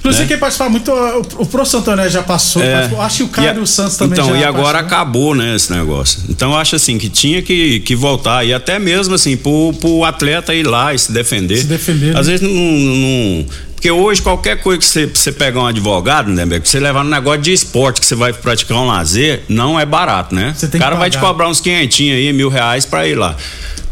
Inclusive, 0.00 0.24
né? 0.24 0.28
quem 0.28 0.38
participar 0.38 0.68
muito, 0.68 0.90
o, 0.90 1.42
o 1.42 1.46
professor 1.46 1.78
Antônio 1.78 2.08
já 2.08 2.22
passou, 2.22 2.62
é, 2.62 2.72
participou, 2.72 3.02
acho 3.02 3.16
que 3.18 3.22
o 3.22 3.28
Caio 3.28 3.66
Santos 3.66 3.96
também 3.96 4.18
Então, 4.18 4.34
e 4.34 4.42
agora 4.42 4.78
participou. 4.78 4.98
acabou, 4.98 5.34
né, 5.34 5.54
esse 5.54 5.72
negócio. 5.72 6.22
Então, 6.28 6.52
eu 6.52 6.58
acho 6.58 6.74
assim, 6.76 6.96
que 6.98 7.08
tinha 7.08 7.42
que, 7.42 7.80
que 7.80 7.94
voltar, 7.94 8.44
e 8.44 8.52
até 8.52 8.78
mesmo 8.78 9.14
assim, 9.14 9.36
pro, 9.36 9.72
pro 9.74 10.04
atleta 10.04 10.54
ir 10.54 10.66
lá 10.66 10.94
e 10.94 10.98
se 10.98 11.12
defender. 11.12 11.58
Se 11.58 11.66
defender. 11.66 12.16
Às 12.16 12.26
né? 12.26 12.32
vezes 12.32 12.48
não, 12.48 12.54
não 12.54 13.46
porque 13.80 13.90
hoje 13.90 14.20
qualquer 14.20 14.60
coisa 14.60 14.78
que 14.78 14.84
você, 14.84 15.06
você 15.06 15.32
pegar 15.32 15.60
um 15.60 15.66
advogado, 15.66 16.30
né, 16.30 16.60
que 16.60 16.68
você 16.68 16.78
levar 16.78 17.02
no 17.02 17.08
negócio 17.08 17.40
de 17.40 17.50
esporte, 17.50 17.98
que 17.98 18.04
você 18.04 18.14
vai 18.14 18.30
praticar 18.30 18.76
um 18.76 18.86
lazer, 18.86 19.42
não 19.48 19.80
é 19.80 19.86
barato, 19.86 20.34
né? 20.34 20.54
o 20.62 20.78
cara 20.78 20.96
vai 20.96 21.08
te 21.08 21.16
cobrar 21.16 21.48
uns 21.48 21.62
quinhentinhos 21.62 22.18
aí, 22.18 22.30
mil 22.30 22.50
reais 22.50 22.84
pra 22.84 23.08
ir 23.08 23.14
lá 23.14 23.34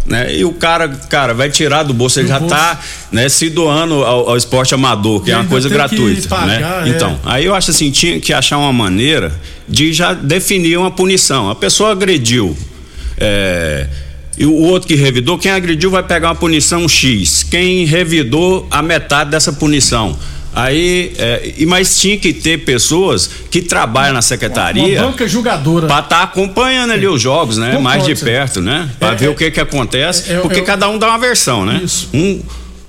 né? 0.08 0.34
E 0.34 0.44
o 0.44 0.52
cara, 0.52 0.88
cara, 0.88 1.34
vai 1.34 1.50
tirar 1.50 1.82
do 1.82 1.92
bolso, 1.92 2.18
ele 2.18 2.26
do 2.26 2.30
já 2.30 2.38
bolso. 2.40 2.54
tá, 2.54 2.80
né, 3.12 3.28
se 3.28 3.50
doando 3.50 4.02
ao, 4.04 4.30
ao 4.30 4.36
esporte 4.36 4.74
amador, 4.74 5.22
que 5.22 5.30
e 5.30 5.32
é 5.32 5.36
uma 5.36 5.44
coisa 5.44 5.68
gratuita, 5.68 6.20
né? 6.20 6.26
pagar, 6.28 6.84
né? 6.84 6.90
É. 6.90 6.94
Então, 6.94 7.20
aí 7.24 7.44
eu 7.44 7.54
acho 7.54 7.70
assim, 7.70 7.90
tinha 7.90 8.18
que 8.18 8.32
achar 8.32 8.58
uma 8.58 8.72
maneira 8.72 9.32
de 9.68 9.92
já 9.92 10.14
definir 10.14 10.78
uma 10.78 10.90
punição. 10.90 11.50
A 11.50 11.54
pessoa 11.54 11.92
agrediu, 11.92 12.56
é, 13.18 13.86
e 14.38 14.46
o 14.46 14.54
outro 14.54 14.86
que 14.88 14.94
revidou, 14.94 15.36
quem 15.36 15.50
agrediu 15.50 15.90
vai 15.90 16.02
pegar 16.02 16.28
uma 16.28 16.34
punição 16.36 16.88
X. 16.88 17.42
Quem 17.42 17.84
revidou, 17.84 18.66
a 18.70 18.80
metade 18.80 19.30
dessa 19.30 19.52
punição. 19.52 20.16
Aí, 20.58 21.12
é, 21.18 21.54
mas 21.66 22.00
tinha 22.00 22.18
que 22.18 22.32
ter 22.32 22.64
pessoas 22.64 23.30
que 23.48 23.62
trabalham 23.62 24.14
na 24.14 24.22
secretaria. 24.22 25.00
Uma 25.00 25.10
banca 25.10 25.28
julgadora. 25.28 25.86
Para 25.86 26.00
estar 26.00 26.16
tá 26.16 26.22
acompanhando 26.24 26.92
ali 26.92 27.06
os 27.06 27.22
jogos, 27.22 27.56
né? 27.56 27.78
Mais 27.78 28.04
de 28.04 28.16
perto, 28.16 28.60
né? 28.60 28.90
Para 28.98 29.12
é, 29.12 29.14
ver 29.14 29.26
é, 29.26 29.28
o 29.28 29.36
que 29.36 29.50
que 29.52 29.60
acontece. 29.60 30.32
É, 30.32 30.40
porque 30.40 30.62
cada 30.62 30.88
um 30.88 30.98
dá 30.98 31.08
uma 31.08 31.18
versão, 31.18 31.64
né? 31.64 31.80
Isso. 31.84 32.08
Um, 32.12 32.42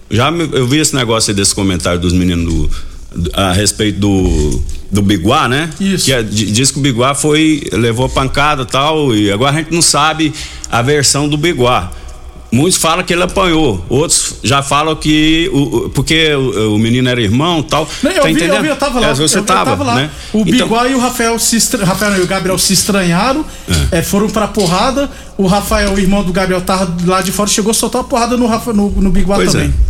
já 0.10 0.32
eu 0.32 0.68
vi 0.68 0.80
esse 0.80 0.96
negócio 0.96 1.30
aí 1.30 1.36
desse 1.36 1.54
comentário 1.54 2.00
dos 2.00 2.12
meninos 2.12 2.52
do, 2.52 2.72
do, 3.16 3.32
a 3.40 3.52
respeito 3.52 4.00
do 4.00 4.64
do 4.92 5.04
Biguá, 5.04 5.48
né? 5.48 5.70
Isso. 5.80 6.06
Que 6.06 6.24
diz 6.24 6.72
que 6.72 6.80
o 6.80 6.82
Biguá 6.82 7.14
foi 7.14 7.62
levou 7.72 8.10
pancada 8.10 8.66
tal 8.66 9.16
e 9.16 9.32
agora 9.32 9.52
a 9.52 9.60
gente 9.60 9.72
não 9.72 9.82
sabe 9.82 10.34
a 10.72 10.82
versão 10.82 11.30
do 11.30 11.38
Biguá. 11.38 11.92
Muitos 12.52 12.80
falam 12.80 13.04
que 13.04 13.14
ele 13.14 13.22
apanhou, 13.22 13.84
outros 13.88 14.38
já 14.44 14.64
falam 14.64 14.96
que 14.96 15.50
o, 15.54 15.90
porque 15.90 16.34
o, 16.34 16.76
o 16.76 16.80
menino 16.80 17.08
era 17.08 17.22
irmão 17.22 17.62
tal. 17.62 17.88
Não, 18.02 18.10
eu, 18.10 18.24
tá 18.24 18.28
vi, 18.28 18.44
eu 18.44 18.62
vi, 18.62 18.68
eu 18.70 18.76
tava 18.76 19.00
lá. 19.00 19.10
É, 19.10 19.14
você 19.14 19.38
eu, 19.38 19.44
tava, 19.44 19.60
eu 19.60 19.66
tava 19.66 19.84
lá. 19.84 19.96
Né? 19.96 20.10
O 20.34 20.40
então, 20.40 20.52
Biguá 20.52 20.88
e 20.88 20.96
o 20.96 21.00
Rafael, 21.00 21.38
se 21.38 21.58
estra... 21.58 21.86
Rafael 21.86 22.18
e 22.18 22.22
o 22.22 22.28
Gabriel 22.28 22.58
se 22.58 22.74
estranharam, 22.74 23.46
é. 23.92 24.00
É, 24.00 24.02
foram 24.02 24.28
pra 24.30 24.48
porrada. 24.48 25.10
O 25.38 25.46
Rafael, 25.46 25.94
o 25.94 26.00
irmão 26.00 26.24
do 26.24 26.34
Gabriel, 26.34 26.62
tava 26.62 26.92
lá 27.06 27.22
de 27.22 27.32
fora, 27.32 27.48
chegou 27.48 27.72
a 27.72 27.74
soltar 27.74 28.02
a 28.02 28.04
porrada 28.04 28.36
no, 28.36 28.48
Rafa, 28.48 28.74
no, 28.74 28.90
no 28.90 29.12
Biguá 29.12 29.36
pois 29.36 29.52
também. 29.52 29.68
É. 29.68 29.89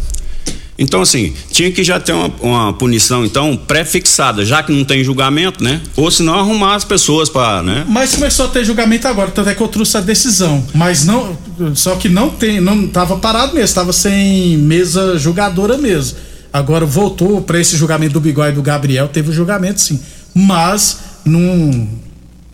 Então, 0.79 1.01
assim, 1.01 1.33
tinha 1.51 1.69
que 1.74 1.83
já 1.83 2.00
ter 2.00 2.13
uma, 2.13 2.31
uma 2.39 2.74
punição, 2.74 3.25
então, 3.25 3.57
pré-fixada, 3.57 4.45
já 4.45 4.63
que 4.63 4.71
não 4.71 4.86
tem 4.86 5.03
julgamento, 5.03 5.62
né? 5.62 5.81
Ou 5.98 6.09
se 6.09 6.24
não 6.24 6.39
arrumar 6.39 6.75
as 6.75 6.86
pessoas 6.86 7.27
para, 7.27 7.62
né? 7.62 7.86
Mas 7.86 8.15
começou 8.15 8.45
a 8.45 8.48
ter 8.48 8.63
julgamento 8.63 9.05
agora, 9.05 9.29
tanto 9.29 9.50
é 9.50 9.53
que 9.53 9.62
eu 9.62 9.67
trouxe 9.67 9.98
a 9.98 10.01
decisão. 10.01 10.65
Mas 10.74 11.05
não. 11.05 11.38
Só 11.75 11.98
que 11.98 12.07
não 12.07 12.29
tem, 12.29 12.62
não 12.62 12.88
tava 12.88 13.17
parado 13.17 13.53
mesmo, 13.53 13.75
tava 13.75 13.91
sem 13.91 14.57
mesa 14.57 15.19
julgadora 15.19 15.77
mesmo. 15.77 16.17
Agora 16.51 16.86
voltou 16.86 17.41
para 17.41 17.59
esse 17.59 17.75
julgamento 17.75 18.13
do 18.13 18.21
Bigode 18.21 18.53
e 18.53 18.55
do 18.55 18.62
Gabriel, 18.62 19.09
teve 19.09 19.31
o 19.31 19.33
julgamento 19.33 19.81
sim. 19.81 20.00
Mas 20.33 21.00
não, 21.25 21.89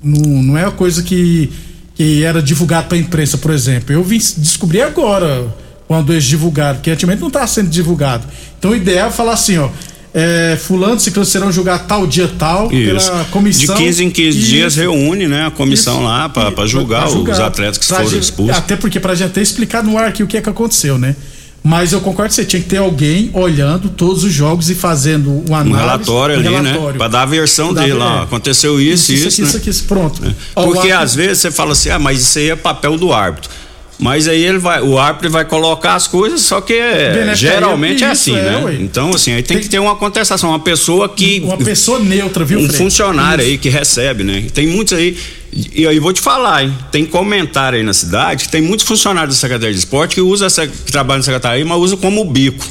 não, 0.03 0.43
não 0.43 0.57
é 0.57 0.63
uma 0.63 0.71
coisa 0.71 1.03
que, 1.03 1.51
que 1.93 2.23
era 2.23 2.41
divulgado 2.41 2.87
para 2.87 2.97
imprensa, 2.97 3.37
por 3.37 3.51
exemplo. 3.51 3.93
Eu 3.93 4.03
vim 4.03 4.17
descobrir 4.17 4.81
agora 4.81 5.45
quando 5.87 6.11
eles 6.11 6.23
divulgaram, 6.23 6.75
porque 6.75 6.91
antigamente 6.91 7.21
não 7.21 7.27
estava 7.27 7.47
sendo 7.47 7.69
divulgado. 7.69 8.25
Então 8.57 8.71
o 8.71 8.75
ideal 8.75 9.09
é 9.09 9.11
falar 9.11 9.33
assim, 9.33 9.57
ó. 9.57 9.69
É, 10.17 10.57
fulano, 10.57 10.97
ciclano 10.97 11.25
serão 11.25 11.51
julgar 11.51 11.87
tal 11.87 12.07
dia 12.07 12.31
tal 12.39 12.71
Isso. 12.71 13.11
pela 13.11 13.25
comissão. 13.25 13.75
De 13.75 13.83
15 13.83 14.03
em 14.05 14.09
15 14.09 14.39
dias 14.39 14.75
reúne, 14.77 15.27
né, 15.27 15.45
a 15.45 15.51
comissão 15.51 15.95
Isso. 15.95 16.03
lá 16.03 16.29
para 16.29 16.65
julgar, 16.65 17.09
julgar, 17.09 17.33
os 17.33 17.39
atletas 17.41 17.77
que 17.77 17.85
foram 17.85 18.17
expulsos. 18.17 18.55
Até 18.55 18.77
porque 18.77 18.97
para 18.97 19.13
gente 19.13 19.31
ter 19.31 19.41
explicado 19.41 19.89
no 19.89 19.97
ar 19.97 20.07
aqui 20.07 20.23
o 20.23 20.27
que 20.27 20.37
é 20.37 20.41
que 20.41 20.49
aconteceu, 20.49 20.97
né? 20.97 21.17
Mas 21.61 21.91
eu 21.91 21.99
concordo 21.99 22.29
que 22.29 22.35
você 22.35 22.45
tinha 22.45 22.61
que 22.61 22.69
ter 22.69 22.77
alguém 22.77 23.31
olhando 23.33 23.89
todos 23.89 24.23
os 24.23 24.31
jogos 24.31 24.69
e 24.69 24.75
fazendo 24.75 25.43
um 25.49 25.55
análise. 25.55 25.73
Um 25.73 25.79
relatório 25.79 26.35
ali, 26.35 26.61
né? 26.61 26.77
Pra 26.95 27.07
dar 27.07 27.23
a 27.23 27.25
versão 27.25 27.73
dele 27.73 27.93
lá. 27.93 28.21
Aconteceu 28.21 28.79
isso, 28.79 29.11
isso. 29.11 29.27
Isso, 29.27 29.27
aqui, 29.27 29.41
né? 29.41 29.47
isso 29.47 29.57
aqui, 29.57 29.87
pronto. 29.87 30.21
É. 30.23 30.33
Porque 30.53 30.91
às 30.91 31.15
vezes 31.15 31.39
você 31.39 31.49
fala 31.49 31.71
assim, 31.71 31.89
ah, 31.89 31.97
mas 31.97 32.21
isso 32.21 32.37
aí 32.37 32.51
é 32.51 32.55
papel 32.55 32.99
do 32.99 33.11
árbitro. 33.11 33.49
Mas 33.97 34.27
aí 34.27 34.43
ele 34.43 34.57
vai, 34.57 34.81
o 34.81 34.99
árbitro 34.99 35.29
vai 35.29 35.45
colocar 35.45 35.95
as 35.95 36.05
coisas, 36.05 36.41
só 36.41 36.59
que 36.59 36.73
é, 36.73 37.33
geralmente 37.33 38.03
é 38.03 38.07
assim, 38.07 38.35
é, 38.35 38.41
né? 38.41 38.61
Ué. 38.65 38.77
Então, 38.81 39.11
assim, 39.11 39.31
aí 39.31 39.41
tem, 39.41 39.57
tem, 39.57 39.63
que 39.63 39.69
ter 39.69 39.79
uma 39.79 39.95
contestação, 39.95 40.49
uma 40.49 40.59
pessoa 40.59 41.07
que. 41.07 41.39
Uma 41.39 41.57
pessoa 41.57 41.97
neutra, 41.99 42.43
viu? 42.43 42.59
Um 42.59 42.69
funcionário 42.69 43.41
Isso. 43.41 43.51
aí 43.51 43.57
que 43.57 43.69
recebe, 43.69 44.23
né? 44.23 44.45
Tem 44.53 44.67
muitos 44.67 44.97
aí. 44.97 45.17
E 45.73 45.87
aí 45.87 45.99
vou 45.99 46.11
te 46.11 46.19
falar, 46.19 46.63
hein? 46.63 46.77
Tem 46.91 47.05
comentário 47.05 47.77
aí 47.77 47.83
na 47.83 47.93
cidade 47.93 48.43
que 48.43 48.51
tem 48.51 48.61
muitos 48.61 48.85
funcionários 48.85 49.35
da 49.35 49.39
Secretaria 49.39 49.73
de 49.73 49.79
Esporte 49.79 50.15
que 50.15 50.21
usa 50.21 50.47
que 50.67 50.91
trabalham 50.91 51.19
na 51.19 51.23
Secretaria, 51.23 51.65
mas 51.65 51.77
usa 51.77 51.95
como 51.95 52.25
bico. 52.25 52.65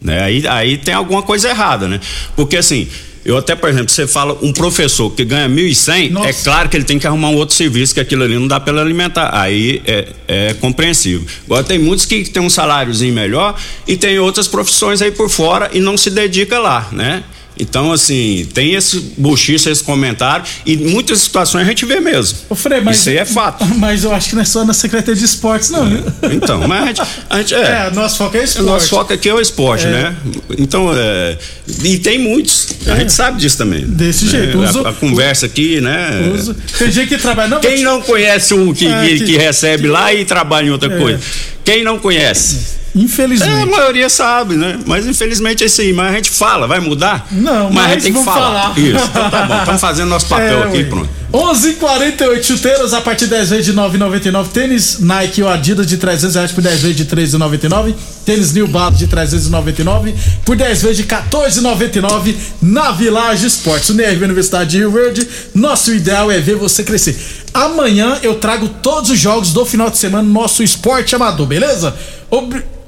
Né? 0.00 0.22
Aí, 0.22 0.48
aí 0.48 0.78
tem 0.78 0.94
alguma 0.94 1.22
coisa 1.22 1.50
errada, 1.50 1.86
né? 1.86 2.00
Porque 2.34 2.56
assim, 2.56 2.88
Eu 3.24 3.36
até, 3.36 3.54
por 3.54 3.68
exemplo, 3.68 3.88
você 3.88 4.06
fala 4.06 4.36
um 4.42 4.52
professor 4.52 5.10
que 5.10 5.24
ganha 5.24 5.48
1.100, 5.48 6.10
Nossa. 6.10 6.28
é 6.28 6.32
claro 6.32 6.68
que 6.68 6.76
ele 6.76 6.84
tem 6.84 6.98
que 6.98 7.06
arrumar 7.06 7.28
um 7.28 7.36
outro 7.36 7.54
serviço, 7.54 7.94
que 7.94 8.00
aquilo 8.00 8.24
ali 8.24 8.34
não 8.34 8.48
dá 8.48 8.58
para 8.58 8.72
ele 8.72 8.82
alimentar. 8.82 9.30
Aí 9.32 9.80
é, 9.86 10.08
é 10.26 10.54
compreensível. 10.54 11.26
Agora 11.44 11.62
tem 11.62 11.78
muitos 11.78 12.04
que 12.04 12.24
têm 12.24 12.42
um 12.42 12.50
saláriozinho 12.50 13.14
melhor 13.14 13.54
e 13.86 13.96
tem 13.96 14.18
outras 14.18 14.48
profissões 14.48 15.00
aí 15.00 15.12
por 15.12 15.28
fora 15.28 15.70
e 15.72 15.80
não 15.80 15.96
se 15.96 16.10
dedica 16.10 16.58
lá, 16.58 16.88
né? 16.90 17.22
Então, 17.58 17.92
assim, 17.92 18.48
tem 18.54 18.74
esse 18.74 18.98
buchicho, 19.16 19.68
esse 19.68 19.84
comentário, 19.84 20.44
e 20.64 20.76
muitas 20.76 21.20
situações 21.20 21.64
a 21.64 21.68
gente 21.68 21.84
vê 21.84 22.00
mesmo. 22.00 22.38
Ô, 22.48 22.54
Frei, 22.54 22.80
mas, 22.80 22.98
Isso 22.98 23.10
aí 23.10 23.18
é 23.18 23.24
fato. 23.24 23.64
Mas 23.76 24.04
eu 24.04 24.12
acho 24.12 24.30
que 24.30 24.34
não 24.34 24.42
é 24.42 24.44
só 24.44 24.64
na 24.64 24.72
Secretaria 24.72 25.14
de 25.14 25.24
Esportes, 25.24 25.68
não. 25.70 25.88
viu? 25.88 26.02
Então, 26.32 26.66
mas 26.66 26.82
a 26.82 26.86
gente, 26.86 27.02
a 27.30 27.38
gente 27.38 27.54
É, 27.54 27.86
é. 27.88 27.90
nosso 27.94 28.16
foco 28.18 28.36
é 28.36 28.44
esporte. 28.44 28.66
nosso 28.66 28.88
foco 28.88 29.12
aqui 29.12 29.28
é 29.28 29.34
o 29.34 29.40
esporte, 29.40 29.86
É. 29.86 29.90
né? 29.90 30.16
Então, 30.58 30.90
é, 30.96 31.36
e 31.84 31.98
tem 31.98 32.18
muitos. 32.18 32.68
A 32.86 32.96
gente 32.96 33.12
sabe 33.12 33.38
disso 33.38 33.58
também. 33.58 33.84
Desse 33.84 34.26
jeito. 34.28 34.62
É, 34.62 34.66
a- 34.86 34.88
a, 34.90 34.92
conversa 34.94 35.46
aqui, 35.46 35.80
né? 35.80 36.32
Usa- 36.34 36.56
Tem 36.78 36.90
gente 36.90 37.08
que 37.08 37.18
trabalha. 37.18 37.48
Não, 37.48 37.60
Quem 37.60 37.82
não 37.82 38.00
conhece 38.00 38.54
um 38.54 38.72
que, 38.72 38.86
É, 38.86 39.06
que, 39.08 39.18
que- 39.18 39.24
que 39.26 39.36
recebe 39.36 39.88
lá 39.88 40.12
e 40.12 40.24
trabalha 40.24 40.66
em 40.66 40.70
outra 40.70 40.92
É. 40.92 40.98
coisa? 40.98 41.20
Quem 41.64 41.84
não 41.84 41.98
conhece? 41.98 42.81
É, 42.94 42.98
a 42.98 43.02
Infelizmente. 43.02 43.70
maioria 43.70 44.08
sabe, 44.10 44.54
né? 44.56 44.78
Mas 44.86 45.06
infelizmente 45.06 45.62
é 45.62 45.66
isso 45.66 45.80
aí. 45.80 45.92
Mas 45.92 46.12
a 46.12 46.16
gente 46.16 46.30
fala, 46.30 46.66
vai 46.66 46.78
mudar? 46.80 47.26
Não, 47.30 47.70
mas, 47.70 47.84
a 47.84 47.88
mas 47.88 47.92
gente 47.92 48.02
tem 48.02 48.12
que 48.12 48.24
falar. 48.24 48.62
falar. 48.74 48.78
Isso, 48.78 49.04
então 49.10 49.30
tá 49.30 49.42
bom. 49.46 49.58
Estamos 49.58 49.80
fazendo 49.80 50.08
nosso 50.08 50.26
papel 50.26 50.58
É, 50.62 50.64
aqui, 50.64 50.76
ué. 50.78 50.84
pronto. 50.84 51.08
11:48 51.32 52.42
chuteiras 52.42 52.92
a 52.92 53.00
partir 53.00 53.24
de 53.24 53.30
10 53.30 53.50
vezes 53.50 53.64
de 53.64 53.72
9,99. 53.72 54.48
Tênis 54.48 54.98
Nike 54.98 55.42
ou 55.42 55.48
Adidas 55.48 55.86
de 55.86 55.96
300 55.96 56.34
reais 56.34 56.52
por 56.52 56.62
10 56.62 56.82
vezes 56.82 56.96
de 56.96 57.06
13,99. 57.06 57.94
Tênis 58.26 58.52
New 58.52 58.68
Balance 58.68 58.98
de 58.98 59.06
399 59.06 60.14
por 60.44 60.56
10 60.56 60.82
vezes 60.82 60.98
de 60.98 61.04
14,99 61.04 62.36
na 62.60 62.90
Village 62.90 63.46
Esportes. 63.46 63.88
Unirv 63.88 64.22
Universidade 64.22 64.72
de 64.72 64.78
Rio 64.78 64.90
Verde. 64.90 65.26
Nosso 65.54 65.94
ideal 65.94 66.30
é 66.30 66.38
ver 66.38 66.56
você 66.56 66.84
crescer. 66.84 67.18
Amanhã 67.54 68.18
eu 68.22 68.34
trago 68.34 68.68
todos 68.68 69.08
os 69.08 69.18
jogos 69.18 69.54
do 69.54 69.64
final 69.64 69.88
de 69.88 69.96
semana 69.96 70.24
no 70.24 70.34
nosso 70.34 70.62
esporte 70.62 71.16
amador, 71.16 71.46
beleza? 71.46 71.96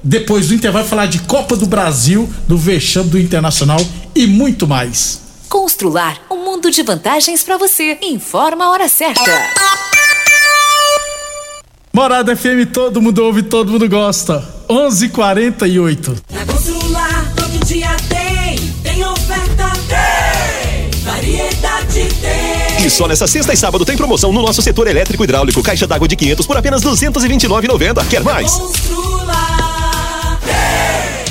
Depois 0.03 0.49
do 0.49 0.55
intervalo, 0.55 0.87
falar 0.87 1.07
de 1.07 1.21
Copa 1.21 1.57
do 1.57 1.65
Brasil, 1.65 2.29
do 2.47 2.59
vexame 2.59 3.09
do 3.09 3.19
Internacional 3.19 3.81
e 4.15 4.27
muito 4.27 4.67
mais. 4.67 5.23
Constrular 5.49 6.21
um 6.31 6.44
mundo 6.65 6.71
de 6.71 6.83
vantagens 6.83 7.43
para 7.43 7.59
você. 7.59 7.99
Informa 8.01 8.65
a 8.65 8.71
hora 8.71 8.89
certa. 8.89 9.23
Morada 11.93 12.35
FM, 12.35 12.73
todo 12.73 13.03
mundo 13.03 13.23
ouve, 13.23 13.43
todo 13.43 13.73
mundo 13.73 13.89
gosta. 13.89 14.43
11:48. 14.69 16.17
Na 16.31 16.47
Constrular, 16.47 17.33
todo 17.37 17.65
dia 17.67 17.95
tem, 18.09 18.59
tem 18.83 19.05
oferta, 19.05 19.73
tem, 19.89 21.01
variedade 21.03 22.09
tem. 22.21 22.87
E 22.87 22.91
só 22.91 23.07
nessa 23.07 23.27
sexta 23.27 23.53
e 23.53 23.57
sábado 23.57 23.85
tem 23.85 23.97
promoção 23.97 24.33
no 24.33 24.41
nosso 24.41 24.63
setor 24.63 24.87
elétrico 24.87 25.23
e 25.23 25.25
hidráulico. 25.25 25.63
Caixa 25.63 25.87
d'água 25.87 26.09
de 26.09 26.17
500 26.17 26.47
por 26.47 26.57
apenas 26.57 26.83
229,90. 26.83 28.07
Quer 28.09 28.25
mais? 28.25 28.53
Constrular, 28.53 29.15
tem. 29.15 29.24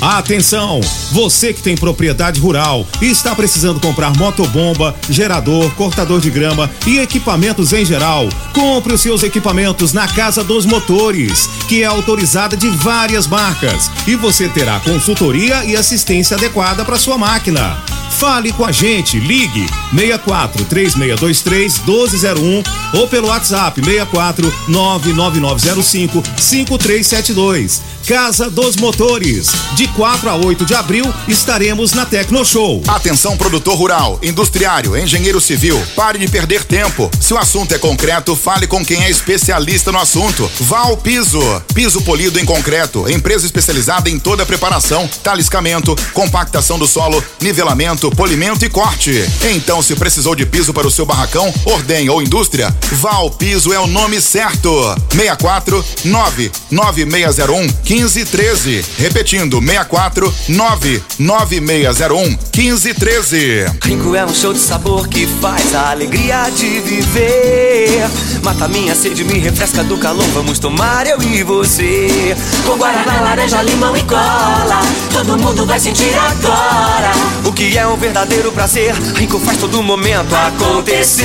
Atenção! 0.04 0.82
Você 1.12 1.54
que 1.54 1.62
tem 1.62 1.74
propriedade 1.74 2.38
rural 2.38 2.86
e 3.00 3.06
está 3.06 3.34
precisando 3.34 3.80
comprar 3.80 4.14
motobomba, 4.14 4.94
gerador, 5.08 5.74
cortador 5.76 6.20
de 6.20 6.28
grama 6.28 6.70
e 6.86 6.98
equipamentos 6.98 7.72
em 7.72 7.86
geral, 7.86 8.28
compre 8.52 8.92
os 8.92 9.00
seus 9.00 9.22
equipamentos 9.22 9.94
na 9.94 10.06
Casa 10.06 10.44
dos 10.44 10.66
Motores, 10.66 11.48
que 11.70 11.82
é 11.82 11.86
autorizada 11.86 12.54
de 12.54 12.68
várias 12.68 13.26
marcas, 13.26 13.90
e 14.06 14.14
você 14.14 14.46
terá 14.46 14.78
consultoria 14.78 15.64
e 15.64 15.74
assistência 15.74 16.36
adequada 16.36 16.84
para 16.84 16.98
sua 16.98 17.16
máquina. 17.16 17.82
Fale 18.18 18.52
com 18.52 18.64
a 18.64 18.70
gente, 18.72 19.18
ligue 19.18 19.66
64 19.90 20.64
3623 20.66 21.78
1201 21.84 22.62
ou 22.94 23.08
pelo 23.08 23.28
WhatsApp 23.28 23.82
64 23.84 24.54
99905 24.68 26.22
5372. 26.38 27.82
Casa 28.06 28.50
dos 28.50 28.76
Motores. 28.76 29.50
De 29.74 29.88
4 29.88 30.28
a 30.28 30.36
8 30.36 30.66
de 30.66 30.74
abril 30.74 31.12
estaremos 31.26 31.92
na 31.92 32.04
Tecno 32.04 32.44
Show. 32.44 32.82
Atenção 32.86 33.34
produtor 33.34 33.76
rural, 33.76 34.18
industriário, 34.22 34.96
engenheiro 34.96 35.40
civil, 35.40 35.82
pare 35.96 36.18
de 36.18 36.28
perder 36.28 36.64
tempo. 36.64 37.10
Se 37.18 37.32
o 37.32 37.38
assunto 37.38 37.74
é 37.74 37.78
concreto, 37.78 38.36
fale 38.36 38.66
com 38.66 38.84
quem 38.84 39.02
é 39.04 39.10
especialista 39.10 39.90
no 39.90 39.98
assunto. 39.98 40.50
Val 40.60 40.98
Piso, 40.98 41.40
piso 41.72 42.02
polido 42.02 42.38
em 42.38 42.44
concreto, 42.44 43.08
empresa 43.08 43.46
especializada 43.46 44.10
em 44.10 44.18
toda 44.18 44.42
a 44.42 44.46
preparação, 44.46 45.08
taliscamento, 45.22 45.96
compactação 46.12 46.78
do 46.78 46.86
solo, 46.86 47.24
nivelamento, 47.40 48.03
polimento 48.10 48.64
e 48.64 48.68
corte. 48.68 49.24
Então, 49.54 49.82
se 49.82 49.94
precisou 49.94 50.34
de 50.34 50.46
piso 50.46 50.72
para 50.72 50.86
o 50.86 50.90
seu 50.90 51.06
barracão, 51.06 51.52
ordem 51.64 52.08
ou 52.08 52.22
indústria, 52.22 52.74
Val 52.92 53.30
Piso 53.30 53.72
é 53.72 53.78
o 53.78 53.86
nome 53.86 54.20
certo. 54.20 54.70
64 55.10 55.84
99601 56.04 57.60
1513. 57.88 58.84
Repetindo, 58.98 59.60
64 59.60 60.34
99601 60.48 62.38
1513. 62.54 63.66
Rinco 63.82 64.14
é 64.14 64.24
um 64.24 64.34
show 64.34 64.52
de 64.52 64.58
sabor 64.58 65.08
que 65.08 65.26
faz 65.40 65.74
a 65.74 65.90
alegria 65.90 66.50
de 66.50 66.80
viver. 66.80 68.08
Mata 68.42 68.68
minha 68.68 68.94
sede, 68.94 69.24
me 69.24 69.38
refresca 69.38 69.82
do 69.84 69.96
calor. 69.98 70.24
Vamos 70.34 70.58
tomar 70.58 71.06
eu 71.06 71.20
e 71.22 71.42
você. 71.42 72.36
Com 72.66 72.76
guaraná, 72.76 73.20
laranja, 73.20 73.62
limão 73.62 73.96
e 73.96 74.02
cola, 74.02 74.80
todo 75.12 75.38
mundo 75.38 75.66
vai 75.66 75.78
sentir 75.78 76.14
agora. 76.14 77.12
O 77.44 77.52
que 77.52 77.76
é 77.76 77.86
um 77.86 77.93
verdadeiro 77.96 78.52
prazer. 78.52 78.94
Rinco 79.14 79.38
faz 79.38 79.58
todo 79.58 79.82
momento 79.82 80.34
acontecer. 80.34 81.24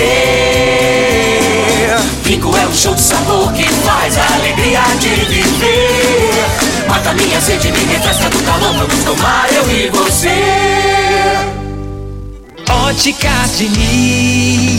Rico 2.26 2.56
é 2.56 2.68
um 2.68 2.74
show 2.74 2.94
de 2.94 3.02
sabor 3.02 3.52
que 3.54 3.64
faz 3.64 4.18
a 4.18 4.36
alegria 4.36 4.82
de 5.00 5.10
viver. 5.26 6.88
Mata 6.88 7.14
minha 7.14 7.42
sede, 7.42 7.72
me 7.72 7.84
refresca 7.86 8.30
do 8.30 8.40
calor, 8.44 8.74
vamos 8.74 9.04
tomar 9.04 9.48
eu 9.52 9.70
e 9.72 9.90
você. 9.90 10.30
Óticas 12.70 13.58
Diniz. 13.58 14.79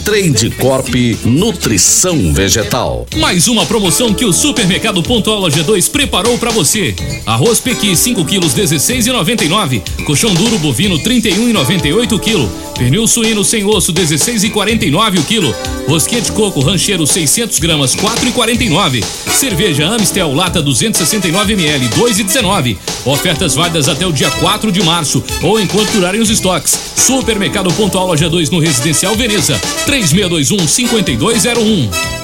Trade 0.00 0.50
Corp 0.58 0.94
Nutrição 1.24 2.32
Vegetal. 2.32 3.06
Mais 3.16 3.48
uma 3.48 3.64
promoção 3.66 4.12
que 4.12 4.24
o 4.24 4.32
Supermercado 4.32 5.02
Pontual 5.02 5.40
Loja 5.40 5.62
2 5.62 5.88
preparou 5.88 6.36
para 6.38 6.50
você. 6.50 6.94
Arroz 7.26 7.60
Pequi 7.60 7.94
5 7.96 8.24
quilos 8.24 8.54
16,99. 8.54 9.82
Colchão 10.04 10.34
duro 10.34 10.58
bovino 10.58 10.98
31,98 10.98 12.18
kg. 12.18 12.48
Pernil 12.76 13.06
suíno 13.06 13.44
sem 13.44 13.64
osso 13.64 13.92
16,49 13.92 15.20
o 15.20 15.22
quilo. 15.24 15.54
Rosquinha 15.86 16.20
de 16.20 16.32
coco 16.32 16.60
rancheiro 16.60 17.06
600 17.06 17.58
gramas 17.58 17.94
4,49. 17.94 19.04
Cerveja 19.32 19.86
Amistel 19.86 20.34
lata 20.34 20.60
269 20.60 21.52
ml 21.52 21.88
2,19. 21.90 22.76
Ofertas 23.04 23.54
válidas 23.54 23.88
até 23.88 24.06
o 24.06 24.12
dia 24.12 24.30
4 24.30 24.72
de 24.72 24.82
março 24.82 25.22
ou 25.42 25.60
enquanto 25.60 25.92
durarem 25.92 26.20
os 26.20 26.30
estoques. 26.30 26.78
Supermercado 26.96 27.72
Pontual 27.74 28.06
Loja 28.06 28.28
2 28.30 28.50
no 28.50 28.58
Residencial 28.58 29.14
Veneza 29.14 29.60
3621 29.86 30.86
5201. 30.88 32.23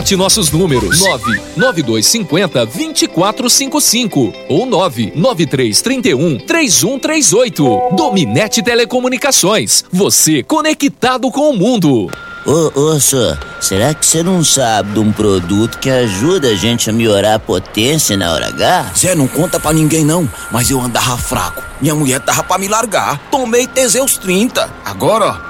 Anote 0.00 0.16
nossos 0.16 0.50
números: 0.50 1.00
99250 1.00 2.64
2455 2.64 4.32
ou 4.48 4.64
99331 4.64 6.38
3138. 6.38 7.80
Dominete 7.92 8.62
Telecomunicações. 8.62 9.84
Você 9.92 10.42
conectado 10.42 11.30
com 11.30 11.50
o 11.50 11.56
mundo. 11.56 12.10
Ô, 12.46 12.80
ô, 12.80 12.98
senhor, 12.98 13.38
será 13.60 13.92
que 13.92 14.06
você 14.06 14.22
não 14.22 14.42
sabe 14.42 14.94
de 14.94 14.98
um 14.98 15.12
produto 15.12 15.78
que 15.78 15.90
ajuda 15.90 16.48
a 16.48 16.54
gente 16.54 16.88
a 16.88 16.92
melhorar 16.94 17.34
a 17.34 17.38
potência 17.38 18.16
na 18.16 18.32
hora 18.32 18.48
H? 18.48 18.92
Zé, 18.96 19.14
não 19.14 19.28
conta 19.28 19.60
pra 19.60 19.74
ninguém 19.74 20.02
não, 20.02 20.26
mas 20.50 20.70
eu 20.70 20.80
andava 20.80 21.18
fraco. 21.18 21.62
Minha 21.78 21.94
mulher 21.94 22.20
tava 22.20 22.42
pra 22.42 22.56
me 22.56 22.68
largar. 22.68 23.18
Tomei 23.30 23.66
Teseus 23.66 24.16
30. 24.16 24.70
Agora, 24.82 25.26
ó, 25.26 25.49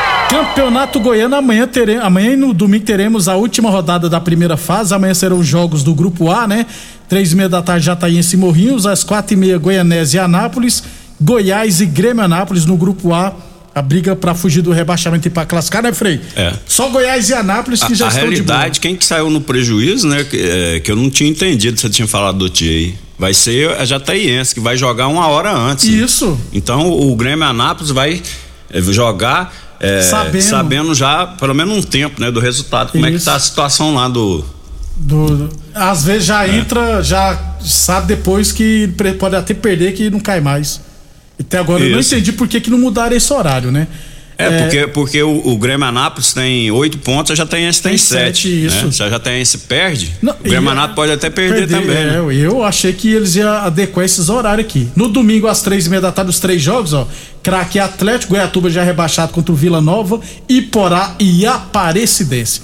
Campeonato 0.31 0.97
Goiano, 1.01 1.35
amanhã, 1.35 1.67
tere... 1.67 1.97
amanhã 1.97 2.31
e 2.31 2.35
no 2.37 2.53
domingo 2.53 2.85
teremos 2.85 3.27
a 3.27 3.35
última 3.35 3.69
rodada 3.69 4.07
da 4.07 4.17
primeira 4.17 4.55
fase. 4.55 4.93
Amanhã 4.93 5.13
serão 5.13 5.37
os 5.37 5.45
jogos 5.45 5.83
do 5.83 5.93
Grupo 5.93 6.31
A, 6.31 6.47
né? 6.47 6.65
Três 7.09 7.33
e 7.33 7.35
meia 7.35 7.49
da 7.49 7.61
tarde, 7.61 7.85
Jataíense 7.85 8.37
e 8.37 8.39
Morrinhos. 8.39 8.85
Às 8.85 9.03
quatro 9.03 9.33
e 9.33 9.37
meia, 9.37 9.57
Goianese 9.57 10.15
e 10.15 10.19
Anápolis. 10.21 10.83
Goiás 11.19 11.81
e 11.81 11.85
Grêmio 11.85 12.23
Anápolis 12.23 12.65
no 12.65 12.77
Grupo 12.77 13.13
A. 13.13 13.33
A 13.75 13.81
briga 13.81 14.15
para 14.15 14.33
fugir 14.33 14.61
do 14.61 14.71
rebaixamento 14.71 15.27
e 15.27 15.31
para 15.31 15.45
classificar, 15.45 15.83
né, 15.83 15.91
Frei? 15.91 16.21
É. 16.35 16.53
Só 16.65 16.87
Goiás 16.87 17.29
e 17.29 17.33
Anápolis 17.33 17.83
que 17.83 17.91
a, 17.91 17.95
já 17.95 18.05
a 18.05 18.07
estão 18.07 18.23
realidade, 18.23 18.79
quem 18.79 18.95
que 18.95 19.03
saiu 19.05 19.29
no 19.29 19.41
prejuízo, 19.41 20.07
né? 20.07 20.23
Que, 20.23 20.37
é, 20.37 20.79
que 20.79 20.91
eu 20.91 20.95
não 20.95 21.09
tinha 21.09 21.29
entendido, 21.29 21.77
você 21.77 21.89
tinha 21.89 22.07
falado 22.07 22.37
do 22.37 22.49
Tia 22.49 22.71
aí. 22.71 22.95
Vai 23.19 23.33
ser 23.33 23.69
a 23.71 23.83
Jataiense, 23.83 24.55
que 24.55 24.61
vai 24.61 24.77
jogar 24.77 25.09
uma 25.09 25.27
hora 25.27 25.53
antes. 25.53 25.85
Isso. 25.85 26.39
Então 26.53 26.89
o 26.89 27.13
Grêmio 27.17 27.45
Anápolis 27.45 27.91
vai 27.91 28.21
é, 28.69 28.81
jogar 28.81 29.70
é, 29.81 30.01
Sabendo. 30.01 30.41
sabendo. 30.43 30.95
já, 30.95 31.25
pelo 31.27 31.53
menos 31.53 31.75
um 31.77 31.81
tempo, 31.81 32.21
né, 32.21 32.29
do 32.31 32.39
resultado, 32.39 32.91
como 32.91 33.05
é 33.05 33.09
que 33.09 33.15
Isso. 33.17 33.25
tá 33.25 33.35
a 33.35 33.39
situação 33.39 33.93
lá 33.95 34.07
do. 34.07 34.45
Do, 34.95 35.49
às 35.73 36.03
vezes 36.05 36.25
já 36.25 36.45
É. 36.47 36.55
entra, 36.57 37.01
já 37.01 37.55
sabe 37.59 38.07
depois 38.07 38.51
que 38.51 38.89
pode 39.19 39.35
até 39.35 39.53
perder 39.53 39.93
que 39.93 40.09
não 40.09 40.19
cai 40.19 40.39
mais. 40.39 40.79
Até 41.39 41.57
agora 41.57 41.83
eu 41.83 41.91
não 41.91 41.99
Isso. 41.99 42.13
entendi 42.13 42.31
por 42.33 42.47
que, 42.47 42.61
que 42.61 42.69
não 42.69 42.77
mudaram 42.77 43.15
esse 43.15 43.33
horário, 43.33 43.71
né? 43.71 43.87
É, 44.41 44.61
porque, 44.63 44.87
porque 44.87 45.23
o, 45.23 45.47
o 45.47 45.57
Grêmio 45.57 45.85
Anápolis 45.87 46.33
tem 46.33 46.69
oito 46.71 46.97
pontos, 46.99 47.31
a 47.31 47.35
Jataiense 47.35 47.81
tem, 47.81 47.91
Tem 47.91 47.97
sete. 47.97 48.47
sete, 48.49 48.65
isso. 48.65 48.85
Né? 48.85 48.91
Se 48.91 49.03
a 49.03 49.09
Jataiense 49.09 49.57
perde, 49.59 50.15
Não, 50.21 50.33
o 50.33 50.43
Grêmio 50.43 50.69
e- 50.69 50.71
Anápolis 50.71 50.95
pode 50.95 51.11
até 51.11 51.29
perder, 51.29 51.67
também. 51.67 51.89
né? 51.95 52.13
é, 52.15 52.17
eu- 52.19 52.31
eu 52.31 52.63
achei 52.63 52.93
que 52.93 53.11
eles 53.11 53.35
iam 53.35 53.49
adequar 53.51 54.05
esses 54.05 54.29
horários 54.29 54.65
aqui. 54.65 54.87
No 54.95 55.07
domingo, 55.09 55.47
às 55.47 55.61
três 55.61 55.85
e 55.85 55.89
meia 55.89 56.01
da 56.01 56.11
tarde, 56.11 56.29
os 56.31 56.39
três 56.39 56.61
jogos, 56.61 56.93
ó. 56.93 57.07
Craque 57.43 57.79
Atlético, 57.79 58.33
Goiatuba 58.33 58.69
já 58.69 58.83
rebaixado 58.83 59.31
contra 59.33 59.51
o 59.51 59.55
Vila 59.55 59.81
Nova, 59.81 60.19
Iporá 60.47 61.15
e 61.19 61.45
Aparecidense. 61.45 62.61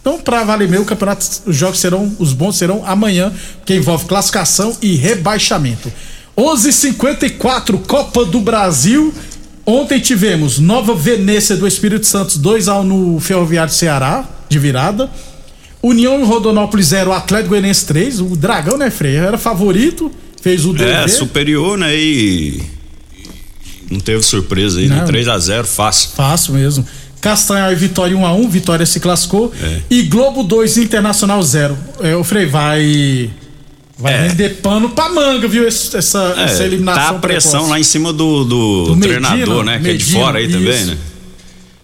Então, 0.00 0.18
pra 0.18 0.44
valer 0.44 0.66
mesmo, 0.68 0.84
o 0.84 0.86
campeonato, 0.88 1.26
os 1.46 1.54
jogos 1.54 1.78
serão, 1.78 2.14
os 2.18 2.32
bons 2.32 2.56
serão 2.56 2.82
amanhã, 2.86 3.30
que 3.66 3.74
envolve 3.74 4.06
classificação 4.06 4.74
e 4.80 4.94
rebaixamento. 4.94 5.92
11:54 6.36 7.78
Copa 7.86 8.24
do 8.24 8.40
Brasil. 8.40 9.12
Ontem 9.64 10.00
tivemos 10.00 10.58
Nova 10.58 10.94
Venécia 10.94 11.56
do 11.56 11.66
Espírito 11.66 12.06
Santo 12.06 12.38
2 12.38 12.68
a 12.68 12.80
1 12.80 12.84
no 12.84 13.20
Ferroviário 13.20 13.72
Ceará, 13.72 14.28
de 14.48 14.58
virada. 14.58 15.10
União 15.82 16.20
e 16.20 16.24
Rodonópolis 16.24 16.86
0, 16.86 17.12
Atlético 17.12 17.50
Goianiense 17.50 17.86
3. 17.86 18.20
O 18.20 18.36
Dragão, 18.36 18.76
né, 18.76 18.90
Freire? 18.90 19.24
Era 19.26 19.38
favorito, 19.38 20.10
fez 20.42 20.66
o 20.66 20.72
dever. 20.72 21.04
É, 21.04 21.08
superior, 21.08 21.78
né? 21.78 21.94
E. 21.94 22.62
Não 23.90 23.98
teve 23.98 24.22
surpresa 24.22 24.78
aí, 24.78 24.88
né? 24.88 24.96
Não. 24.96 25.06
3 25.06 25.28
a 25.28 25.38
0 25.38 25.66
fácil. 25.66 26.10
Fácil 26.14 26.54
mesmo. 26.54 26.86
Castanhal 27.20 27.72
e 27.72 27.74
Vitória 27.74 28.16
1 28.16 28.26
a 28.26 28.32
1 28.32 28.48
Vitória 28.48 28.86
se 28.86 29.00
classificou. 29.00 29.52
É. 29.60 29.80
E 29.90 30.02
Globo 30.02 30.42
2, 30.42 30.78
Internacional 30.78 31.42
0. 31.42 31.76
É, 32.00 32.16
o 32.16 32.24
Frei 32.24 32.46
vai. 32.46 33.30
Vai 34.00 34.14
É. 34.14 34.28
render 34.28 34.48
pano 34.62 34.88
pra 34.90 35.08
manga, 35.10 35.46
viu? 35.46 35.66
Esse- 35.68 35.96
Essa, 35.96 36.34
É, 36.38 36.44
essa 36.44 36.64
eliminação. 36.64 37.02
tá 37.02 37.10
a 37.10 37.14
pressão 37.18 37.50
precoce. 37.52 37.70
lá 37.70 37.80
em 37.80 37.84
cima 37.84 38.12
do, 38.12 38.44
do, 38.44 38.84
Do 38.86 38.96
Medina, 38.96 39.28
treinador, 39.28 39.64
né? 39.64 39.78
que 39.78 39.88
é 39.90 39.92
de 39.94 40.04
Medina, 40.04 40.20
fora 40.20 40.38
aí 40.38 40.48
também, 40.48 40.72
isso. 40.74 40.86
né? 40.86 40.96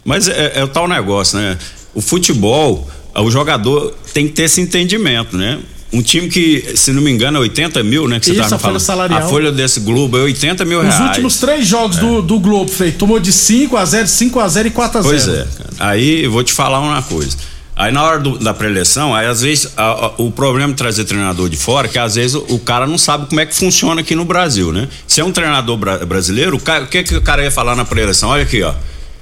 Mas 0.05 0.29
é, 0.29 0.52
é 0.57 0.64
o 0.64 0.68
tal 0.68 0.87
negócio, 0.88 1.38
né? 1.38 1.59
O 1.94 2.00
futebol, 2.00 2.88
o 3.14 3.31
jogador 3.31 3.94
tem 4.14 4.26
que 4.26 4.33
ter 4.35 4.44
esse 4.44 4.61
entendimento, 4.61 5.37
né? 5.37 5.59
Um 5.92 6.02
time 6.02 6.29
que, 6.29 6.72
se 6.74 6.92
não 6.92 7.00
me 7.00 7.11
engano, 7.11 7.38
é 7.38 7.40
80 7.40 7.83
mil, 7.83 8.09
né? 8.09 8.18
Que 8.18 8.26
você 8.26 8.33
Isso, 8.40 8.48
tá 8.50 8.57
a 8.57 8.59
folha 8.59 8.79
salarial. 8.79 9.20
A 9.20 9.29
folha 9.29 9.52
desse 9.52 9.81
Globo 9.81 10.18
é 10.18 10.22
80 10.22 10.64
mil 10.64 10.79
Os 10.81 10.85
reais. 10.87 11.00
últimos 11.09 11.37
três 11.38 11.66
jogos 11.66 11.96
do, 11.96 12.20
do 12.22 12.38
Globo, 12.40 12.70
Frei, 12.70 12.92
tomou 12.92 13.18
de 13.20 13.33
5 13.33 13.76
a 13.76 13.85
0 13.85 14.07
5 14.07 14.40
a 14.40 14.48
0 14.48 14.68
e 14.68 14.70
4 14.70 14.98
a 14.98 15.02
0 15.02 15.14
Pois 15.14 15.29
é. 15.29 15.46
cara. 15.57 15.70
Aí 15.90 16.24
eu 16.24 16.31
vou 16.31 16.42
te 16.42 16.52
falar 16.52 16.81
uma 16.81 17.02
coisa. 17.02 17.37
Aí 17.77 17.93
na 17.93 18.03
hora 18.03 18.19
do- 18.19 18.39
da 18.39 18.55
preleção, 18.55 19.15
aí 19.15 19.27
às 19.27 19.43
vezes 19.43 19.69
a- 19.77 19.83
a- 20.07 20.12
o 20.17 20.31
problema 20.31 20.73
de 20.73 20.79
trazer 20.79 21.05
treinador 21.05 21.49
de 21.51 21.59
fora 21.59 21.87
é 21.87 21.91
que 21.91 21.99
às 21.99 22.15
vezes 22.15 22.35
o, 22.35 22.39
o 22.55 22.59
cara 22.59 22.87
não 22.87 22.97
sabe 22.97 23.27
como 23.29 23.39
é 23.39 23.45
que 23.45 23.55
funciona 23.55 24.01
aqui 24.01 24.15
no 24.15 24.25
Brasil, 24.25 24.73
né? 24.73 24.89
Se 25.07 25.21
é 25.21 25.25
um 25.25 25.31
treinador 25.31 25.77
bra- 25.77 25.99
brasileiro, 26.07 26.57
o, 26.57 26.61
ca- 26.61 26.81
o 26.81 26.87
que, 26.87 27.03
que 27.03 27.15
o 27.15 27.21
cara 27.21 27.43
ia 27.45 27.51
falar 27.51 27.77
na 27.77 27.85
preleção? 27.85 28.31
Olha 28.31 28.43
aqui, 28.45 28.62
ó. 28.62 28.73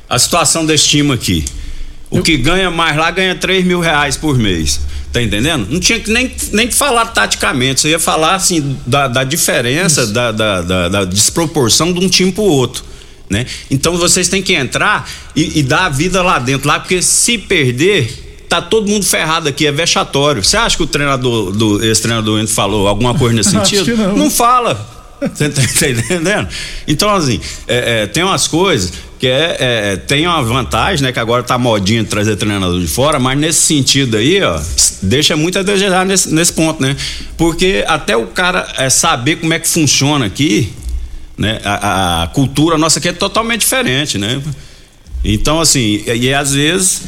A 0.08 0.18
situação 0.20 0.64
desse 0.64 0.86
time 0.86 1.12
aqui. 1.12 1.44
O 2.10 2.22
que 2.22 2.36
ganha 2.36 2.70
mais 2.70 2.96
lá 2.96 3.10
ganha 3.10 3.34
3 3.34 3.64
mil 3.64 3.80
reais 3.80 4.16
por 4.16 4.38
mês. 4.38 4.78
Tá 5.12 5.20
entendendo? 5.20 5.66
Não 5.68 5.80
tinha 5.80 5.98
que 5.98 6.12
nem, 6.12 6.30
nem 6.52 6.68
que 6.68 6.74
falar 6.76 7.06
taticamente. 7.06 7.80
Você 7.80 7.88
ia 7.90 7.98
falar 7.98 8.36
assim 8.36 8.76
da, 8.86 9.08
da 9.08 9.24
diferença, 9.24 10.06
da, 10.06 10.30
da, 10.30 10.62
da- 10.62 10.88
da 10.88 11.04
desproporção 11.04 11.92
de 11.92 11.98
um 12.04 12.08
time 12.08 12.30
pro 12.30 12.42
outro. 12.44 12.84
Né? 13.28 13.46
Então 13.68 13.96
vocês 13.96 14.28
têm 14.28 14.42
que 14.42 14.54
entrar 14.54 15.08
e, 15.34 15.58
e 15.58 15.62
dar 15.64 15.86
a 15.86 15.88
vida 15.88 16.22
lá 16.22 16.38
dentro, 16.38 16.68
lá, 16.68 16.78
porque 16.78 17.02
se 17.02 17.36
perder, 17.38 18.33
tá 18.54 18.62
todo 18.62 18.88
mundo 18.88 19.04
ferrado 19.04 19.48
aqui, 19.48 19.66
é 19.66 19.72
vexatório. 19.72 20.42
Você 20.42 20.56
acha 20.56 20.76
que 20.76 20.82
o 20.82 20.86
treinador, 20.86 21.50
do, 21.50 21.84
esse 21.84 22.02
treinador 22.02 22.46
falou 22.46 22.86
alguma 22.86 23.14
coisa 23.14 23.34
nesse 23.34 23.50
sentido? 23.52 23.84
que 23.84 23.92
não. 23.92 24.30
fala. 24.30 24.94
Você 25.20 25.48
tá, 25.48 25.62
tá 25.62 25.88
entendendo? 25.88 26.48
Então, 26.86 27.10
assim, 27.10 27.40
é, 27.66 28.02
é, 28.02 28.06
tem 28.06 28.22
umas 28.22 28.46
coisas 28.46 28.92
que 29.18 29.26
é, 29.26 29.56
é, 29.58 29.96
tem 29.96 30.26
uma 30.26 30.42
vantagem, 30.42 31.02
né? 31.02 31.12
Que 31.12 31.18
agora 31.18 31.42
tá 31.42 31.56
modinha 31.56 32.02
de 32.02 32.08
trazer 32.08 32.36
treinador 32.36 32.78
de 32.78 32.86
fora, 32.86 33.18
mas 33.18 33.38
nesse 33.38 33.60
sentido 33.60 34.16
aí, 34.16 34.42
ó, 34.42 34.60
deixa 35.02 35.36
muito 35.36 35.58
a 35.58 35.62
desejar 35.62 36.04
nesse, 36.04 36.32
nesse 36.32 36.52
ponto, 36.52 36.82
né? 36.82 36.94
Porque 37.36 37.84
até 37.88 38.16
o 38.16 38.26
cara 38.26 38.70
é, 38.76 38.90
saber 38.90 39.36
como 39.36 39.52
é 39.54 39.58
que 39.58 39.68
funciona 39.68 40.26
aqui, 40.26 40.72
né? 41.38 41.60
A, 41.64 42.24
a 42.24 42.26
cultura 42.28 42.76
nossa 42.76 42.98
aqui 42.98 43.08
é 43.08 43.12
totalmente 43.12 43.60
diferente, 43.60 44.18
né? 44.18 44.42
Então, 45.24 45.58
assim, 45.58 46.02
e, 46.06 46.26
e 46.26 46.34
às 46.34 46.52
vezes 46.52 47.02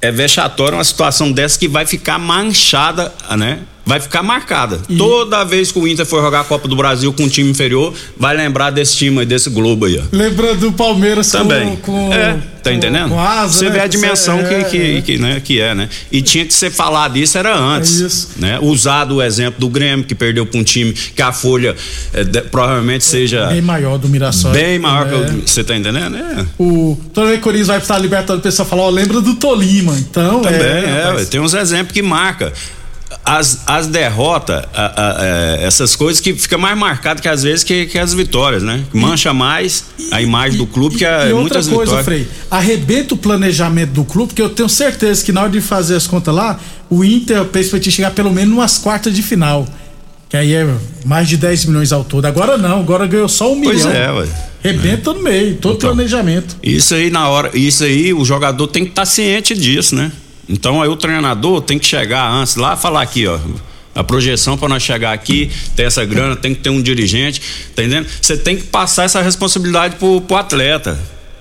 é 0.00 0.10
vexatório 0.10 0.78
uma 0.78 0.84
situação 0.84 1.30
dessa 1.30 1.58
que 1.58 1.68
vai 1.68 1.86
ficar 1.86 2.18
manchada, 2.18 3.12
né? 3.36 3.60
Vai 3.90 3.98
ficar 3.98 4.22
marcada. 4.22 4.78
Toda 4.96 5.42
vez 5.42 5.72
que 5.72 5.78
o 5.80 5.88
Inter 5.88 6.06
for 6.06 6.22
jogar 6.22 6.40
a 6.42 6.44
Copa 6.44 6.68
do 6.68 6.76
Brasil 6.76 7.12
com 7.12 7.24
um 7.24 7.28
time 7.28 7.50
inferior, 7.50 7.92
vai 8.16 8.36
lembrar 8.36 8.70
desse 8.70 8.96
time 8.96 9.18
aí, 9.18 9.26
desse 9.26 9.50
Globo 9.50 9.84
aí, 9.86 9.98
ó. 9.98 10.02
Lembrando 10.12 10.60
do 10.60 10.72
Palmeiras 10.72 11.28
Também. 11.30 11.74
com. 11.76 12.08
com 12.08 12.14
é, 12.14 12.34
tá 12.62 12.70
com- 12.70 12.76
entendendo? 12.76 13.08
Com 13.08 13.18
asa, 13.20 13.52
Você 13.52 13.64
né? 13.64 13.70
vê 13.72 13.80
a 13.80 13.86
dimensão 13.88 14.38
É, 14.38 14.62
que, 14.62 14.70
que, 14.70 15.02
que, 15.02 15.18
né, 15.18 15.40
que 15.44 15.60
é, 15.60 15.74
né? 15.74 15.88
E 16.12 16.22
tinha 16.22 16.46
que 16.46 16.54
ser 16.54 16.70
falado 16.70 17.16
isso 17.18 17.36
era 17.36 17.52
antes. 17.58 18.00
É 18.00 18.06
isso. 18.06 18.28
Né? 18.36 18.58
Usado 18.62 19.16
o 19.16 19.22
exemplo 19.22 19.58
do 19.58 19.68
Grêmio, 19.68 20.04
que 20.04 20.14
perdeu 20.14 20.46
pra 20.46 20.60
um 20.60 20.62
time 20.62 20.92
que 20.92 21.20
a 21.20 21.32
folha 21.32 21.74
eh, 22.14 22.22
de- 22.22 22.42
provavelmente 22.42 23.02
seja 23.02 23.46
Bem 23.48 23.60
maior 23.60 23.98
do 23.98 24.08
Mirassol. 24.08 24.52
bem 24.52 24.78
maior 24.78 25.08
que 25.08 25.14
É. 25.14 25.18
o. 25.18 25.42
Você 25.48 25.64
tá 25.64 25.76
entendendo? 25.76 26.16
É. 26.16 26.46
O, 26.58 26.96
toda 27.12 27.26
vez 27.26 27.38
que 27.38 27.42
o 27.42 27.44
Corinthians 27.44 27.66
vai 27.68 27.78
estar 27.78 27.98
libertando, 27.98 28.38
o 28.38 28.42
pessoal 28.42 28.68
fala, 28.68 28.82
ó, 28.82 28.88
lembra 28.90 29.20
do 29.20 29.34
Tolima. 29.34 29.96
Então, 29.98 30.42
Também, 30.42 30.60
é. 30.60 31.16
é, 31.18 31.24
tem 31.24 31.40
uns 31.40 31.54
exemplos 31.54 31.92
que 31.92 32.02
marca. 32.02 32.52
As, 33.24 33.62
as 33.66 33.86
derrotas, 33.86 34.64
a- 34.74 34.92
a- 34.96 35.24
é, 35.60 35.64
essas 35.64 35.96
coisas 35.96 36.20
que 36.20 36.32
fica 36.34 36.56
mais 36.56 36.76
marcado 36.78 37.20
que 37.20 37.28
às 37.28 37.42
vezes 37.42 37.64
que, 37.64 37.86
que 37.86 37.98
as 37.98 38.12
vitórias, 38.14 38.62
né? 38.62 38.84
Mancha 38.92 39.32
mais 39.34 39.84
a 40.10 40.20
imagem 40.22 40.58
do 40.58 40.66
clube 40.66 40.96
que 40.96 41.04
a, 41.04 41.26
E 41.28 41.32
outra 41.32 41.32
É, 41.32 41.34
muitas 41.40 41.68
coisa, 41.68 41.96
vitórias. 41.96 42.04
Frei, 42.04 42.28
arrebenta 42.50 43.14
o 43.14 43.16
planejamento 43.16 43.90
do 43.90 44.04
clube, 44.04 44.28
porque 44.28 44.42
eu 44.42 44.50
tenho 44.50 44.68
certeza 44.68 45.24
que 45.24 45.32
na 45.32 45.42
hora 45.42 45.50
de 45.50 45.60
fazer 45.60 45.96
as 45.96 46.06
contas 46.06 46.34
lá, 46.34 46.58
o 46.88 47.04
Inter 47.04 47.44
te 47.80 47.90
chegar 47.90 48.10
pelo 48.12 48.32
menos 48.32 48.52
umas 48.54 48.78
quartas 48.78 49.14
de 49.14 49.22
final. 49.22 49.66
Que 50.28 50.36
aí 50.36 50.54
é 50.54 50.64
mais 51.04 51.28
de 51.28 51.36
10 51.36 51.64
milhões 51.64 51.90
ao 51.92 52.04
todo. 52.04 52.24
Agora 52.24 52.56
não, 52.56 52.78
agora 52.78 53.04
ganhou 53.04 53.28
só 53.28 53.52
um 53.52 53.60
Pois 53.60 53.84
milhão. 53.84 54.00
é, 54.00 54.12
ué. 54.12 54.28
Rebenta 54.62 55.12
no 55.12 55.22
meio, 55.24 55.56
todo 55.56 55.76
planejamento. 55.78 56.56
Isso 56.62 56.94
aí 56.94 57.10
na 57.10 57.28
hora, 57.28 57.50
isso 57.52 57.82
aí 57.82 58.12
o 58.14 58.24
jogador 58.24 58.68
tem 58.68 58.84
que 58.84 58.90
estar 58.90 59.06
ciente 59.06 59.54
disso, 59.56 59.96
né? 59.96 60.12
Então 60.50 60.82
aí 60.82 60.88
o 60.88 60.96
treinador 60.96 61.60
tem 61.62 61.78
que 61.78 61.86
chegar 61.86 62.28
antes 62.28 62.56
lá 62.56 62.76
falar 62.76 63.02
aqui, 63.02 63.26
ó. 63.26 63.38
A 63.94 64.02
projeção 64.02 64.56
para 64.58 64.68
nós 64.68 64.82
chegar 64.82 65.12
aqui, 65.12 65.50
ter 65.76 65.84
essa 65.84 66.04
grana, 66.04 66.34
tem 66.36 66.54
que 66.54 66.60
ter 66.60 66.70
um 66.70 66.80
dirigente, 66.82 67.40
tá 67.74 67.82
entendendo? 67.82 68.06
Você 68.20 68.36
tem 68.36 68.56
que 68.56 68.64
passar 68.64 69.04
essa 69.04 69.20
responsabilidade 69.22 69.96
pro, 69.96 70.20
pro 70.20 70.36
atleta. 70.36 70.98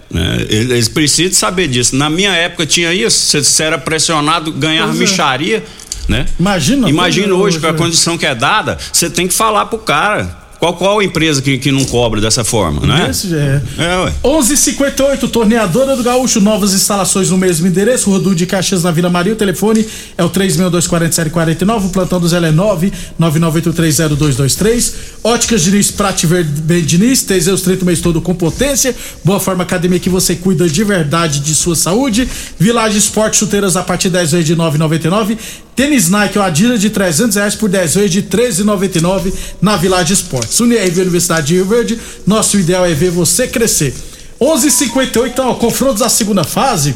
Né? 0.09 0.45
Eles 0.49 0.87
precisam 0.87 1.33
saber 1.33 1.67
disso. 1.67 1.95
Na 1.95 2.09
minha 2.09 2.31
época 2.31 2.65
tinha 2.65 2.91
isso, 2.93 3.39
você- 3.43 3.63
era 3.63 3.77
pressionado, 3.77 4.51
ganhar 4.51 4.85
Pois 4.87 4.97
é. 4.97 4.99
micharia, 4.99 5.63
né? 6.07 6.25
Imagina. 6.39 6.89
Imagina 6.89 7.29
é, 7.29 7.33
hoje, 7.33 7.59
com 7.59 7.67
a 7.67 7.69
é. 7.69 7.73
condição 7.73 8.17
que 8.17 8.25
é 8.25 8.33
dada, 8.33 8.77
você 8.91 9.09
tem 9.09 9.27
que 9.27 9.33
falar 9.33 9.67
pro 9.67 9.77
cara. 9.79 10.38
Qual, 10.59 10.73
qual 10.73 11.01
empresa 11.01 11.41
que, 11.41 11.57
que 11.57 11.71
não 11.71 11.85
cobra 11.85 12.19
dessa 12.19 12.43
forma, 12.43 12.85
né? 12.85 13.07
Desse 13.07 13.29
jeito. 13.29 13.65
É, 13.77 14.03
ué. 14.03 14.13
11:58 14.23 15.29
Torneadora 15.29 15.95
do 15.95 16.03
Gaúcho, 16.03 16.41
novas 16.41 16.73
instalações 16.73 17.29
no 17.29 17.37
mesmo 17.37 17.65
endereço, 17.65 18.09
Rodul 18.09 18.35
de 18.35 18.45
Caxias 18.45 18.83
na 18.83 18.91
Vila 18.91 19.09
Maria. 19.09 19.31
O 19.31 19.37
telefone 19.37 19.87
é 20.17 20.23
o 20.23 20.29
3624749, 20.29 21.85
o 21.85 21.89
plantão 21.89 22.19
do 22.19 22.27
Zé 22.27 22.39
é 22.39 22.51
999830223. 22.51 24.93
Óticas 25.23 25.63
Diniz, 25.63 25.91
Prate 25.91 26.27
Verde 26.27 26.81
Diniz, 26.81 27.23
Teseus 27.23 27.61
30 27.61 27.83
o 27.83 27.85
mês 27.85 28.01
todo 28.01 28.19
com 28.21 28.35
potência. 28.35 28.93
Boa 29.23 29.39
Forma 29.39 29.63
Academia 29.63 29.99
que 29.99 30.09
você 30.09 30.35
cuida 30.35 30.67
de 30.67 30.83
verdade 30.83 31.39
de 31.39 31.55
sua 31.55 31.75
saúde. 31.75 32.27
Village 32.59 32.97
Esporte 32.97 33.37
Chuteiras 33.37 33.77
a 33.77 33.83
partir 33.83 34.09
de 34.09 34.15
10 34.15 34.31
vezes 34.31 34.45
de 34.45 34.57
9,99. 34.57 35.37
Tênis 35.79 36.09
Nike 36.09 36.37
ou 36.37 36.43
Adidas 36.43 36.81
de 36.81 36.89
300 36.89 37.37
reais 37.37 37.55
por 37.55 37.69
10 37.69 37.95
vezes 37.95 38.11
de 38.11 38.23
13,99 38.23 39.33
na 39.61 39.77
Village 39.77 40.11
Esportes. 40.11 40.59
Unirv 40.59 40.99
Universidade 40.99 41.47
de 41.47 41.53
Rio 41.53 41.63
Verde, 41.63 41.97
nosso 42.27 42.59
ideal 42.59 42.85
é 42.85 42.93
ver 42.93 43.11
você 43.11 43.47
crescer. 43.47 43.95
11:58 44.41 45.27
então, 45.27 45.55
confrontos 45.55 46.01
da 46.01 46.09
segunda 46.09 46.43
fase. 46.43 46.93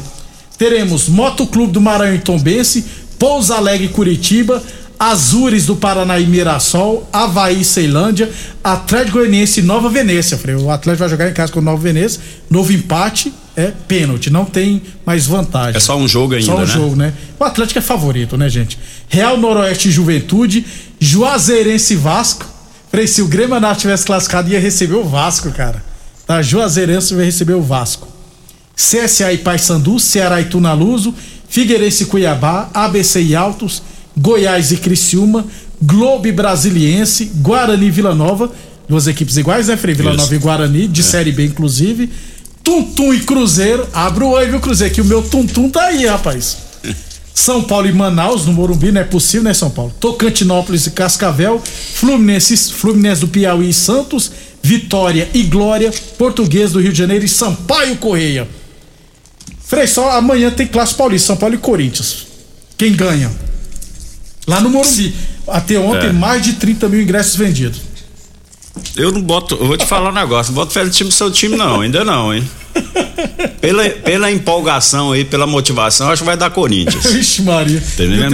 Teremos 0.58 1.08
Moto 1.08 1.46
Clube 1.46 1.72
do 1.72 1.80
Maranhão 1.80 2.16
e 2.16 2.18
Tombense, 2.18 2.84
Pouso 3.18 3.54
Alegre 3.54 3.88
Curitiba, 3.88 4.62
Azures 4.98 5.66
do 5.66 5.76
Paraná 5.76 6.18
e 6.18 6.26
Mirassol, 6.26 7.08
Havaí 7.12 7.64
Ceilândia, 7.64 8.30
Atlético 8.62 9.18
Goianiense 9.18 9.60
e 9.60 9.62
Nova 9.62 9.88
Venécia. 9.88 10.38
Falei, 10.38 10.56
o 10.56 10.70
Atlético 10.70 11.00
vai 11.00 11.08
jogar 11.08 11.30
em 11.30 11.34
casa 11.34 11.52
com 11.52 11.58
o 11.58 11.62
Nova 11.62 11.82
Venécia. 11.82 12.20
Novo 12.48 12.72
empate 12.72 13.32
é 13.56 13.72
pênalti, 13.86 14.30
não 14.30 14.44
tem 14.44 14.82
mais 15.04 15.26
vantagem. 15.26 15.76
É 15.76 15.80
só 15.80 15.96
um 15.96 16.08
jogo 16.08 16.34
ainda, 16.34 16.46
Só 16.46 16.56
um 16.56 16.60
né? 16.60 16.66
jogo, 16.66 16.96
né? 16.96 17.12
O 17.38 17.44
Atlético 17.44 17.78
é 17.78 17.82
favorito, 17.82 18.36
né, 18.36 18.48
gente? 18.48 18.78
Real 19.08 19.36
Noroeste 19.36 19.90
Juventude, 19.90 20.64
Juazeirense 20.98 21.94
Vasco. 21.96 22.46
Falei, 22.90 23.06
se 23.06 23.22
o 23.22 23.26
Grêmio 23.26 23.54
Anápolis 23.54 23.82
tivesse 23.82 24.04
classificado, 24.04 24.48
ia 24.50 24.60
receber 24.60 24.94
o 24.94 25.04
Vasco, 25.04 25.50
cara. 25.50 25.82
Tá, 26.26 26.40
Juazeirense 26.40 27.14
vai 27.14 27.24
receber 27.24 27.54
o 27.54 27.62
Vasco. 27.62 28.08
CSA 28.76 29.32
e 29.32 29.38
Paysandu, 29.38 29.98
Ceará 30.00 30.40
e 30.40 30.46
Tunaluso, 30.46 31.14
Figueirense 31.48 32.04
e 32.04 32.06
Cuiabá, 32.06 32.68
ABC 32.74 33.22
e 33.22 33.36
Altos, 33.36 33.82
Goiás 34.16 34.72
e 34.72 34.76
Criciúma, 34.76 35.44
Globo 35.82 36.32
Brasiliense, 36.32 37.30
Guarani 37.36 37.86
e 37.86 37.90
Vila 37.90 38.14
Nova, 38.14 38.50
duas 38.88 39.06
equipes 39.06 39.36
iguais, 39.36 39.68
né, 39.68 39.76
Frei? 39.76 39.94
Vila 39.94 40.10
Isso. 40.10 40.18
Nova 40.18 40.34
e 40.34 40.38
Guarani, 40.38 40.88
de 40.88 41.02
Série 41.02 41.32
B, 41.32 41.46
inclusive. 41.46 42.10
Tuntum 42.62 43.12
e 43.12 43.20
Cruzeiro, 43.20 43.86
abre 43.92 44.24
o 44.24 44.28
olho, 44.28 44.52
viu, 44.52 44.60
Cruzeiro, 44.60 44.94
que 44.94 45.00
o 45.00 45.04
meu 45.04 45.22
Tuntum 45.22 45.68
tá 45.68 45.86
aí, 45.86 46.06
rapaz. 46.06 46.56
São 47.34 47.62
Paulo 47.64 47.88
e 47.88 47.92
Manaus, 47.92 48.46
no 48.46 48.52
Morumbi, 48.52 48.92
não 48.92 49.00
é 49.00 49.04
possível, 49.04 49.42
né, 49.42 49.52
São 49.52 49.68
Paulo? 49.68 49.92
Tocantinópolis 49.98 50.86
e 50.86 50.92
Cascavel, 50.92 51.60
Fluminense, 51.94 52.56
Fluminense 52.72 53.20
do 53.20 53.28
Piauí 53.28 53.68
e 53.68 53.74
Santos, 53.74 54.30
Vitória 54.62 55.28
e 55.34 55.42
Glória, 55.42 55.92
Português 56.16 56.72
do 56.72 56.80
Rio 56.80 56.92
de 56.92 56.98
Janeiro 56.98 57.24
e 57.24 57.28
Sampaio 57.28 57.96
Correia. 57.96 58.48
Frei, 59.62 59.86
só 59.86 60.12
amanhã 60.12 60.50
tem 60.50 60.66
Clássico 60.66 60.98
Paulista, 60.98 61.26
São 61.26 61.36
Paulo 61.36 61.56
e 61.56 61.58
Corinthians. 61.58 62.26
Quem 62.78 62.92
ganha? 62.92 63.30
Lá 64.46 64.60
no 64.60 64.68
Morumbi. 64.70 65.14
Até 65.48 65.78
ontem, 65.78 66.08
É. 66.08 66.12
mais 66.12 66.42
de 66.42 66.54
30 66.54 66.88
mil 66.88 67.00
ingressos 67.02 67.36
vendidos. 67.36 67.80
Eu 68.96 69.12
não 69.12 69.22
boto, 69.22 69.54
eu 69.54 69.66
vou 69.66 69.76
te 69.76 69.86
falar 69.86 70.10
um 70.10 70.14
negócio, 70.14 70.52
não 70.52 70.56
boto 70.60 70.72
fé 70.72 70.82
no 70.84 70.90
time 70.90 71.08
do 71.08 71.14
seu 71.14 71.30
time, 71.30 71.56
não, 71.56 71.80
ainda 71.80 72.04
não, 72.04 72.34
hein? 72.34 72.48
Pela, 73.60 73.88
pela 73.88 74.30
empolgação 74.32 75.12
aí, 75.12 75.24
pela 75.24 75.46
motivação, 75.46 76.10
acho 76.10 76.22
que 76.22 76.26
vai 76.26 76.36
dar 76.36 76.50
Corinthians. 76.50 77.04
Vixe, 77.06 77.40
Maria. 77.42 77.78
Entendeu? 77.78 78.28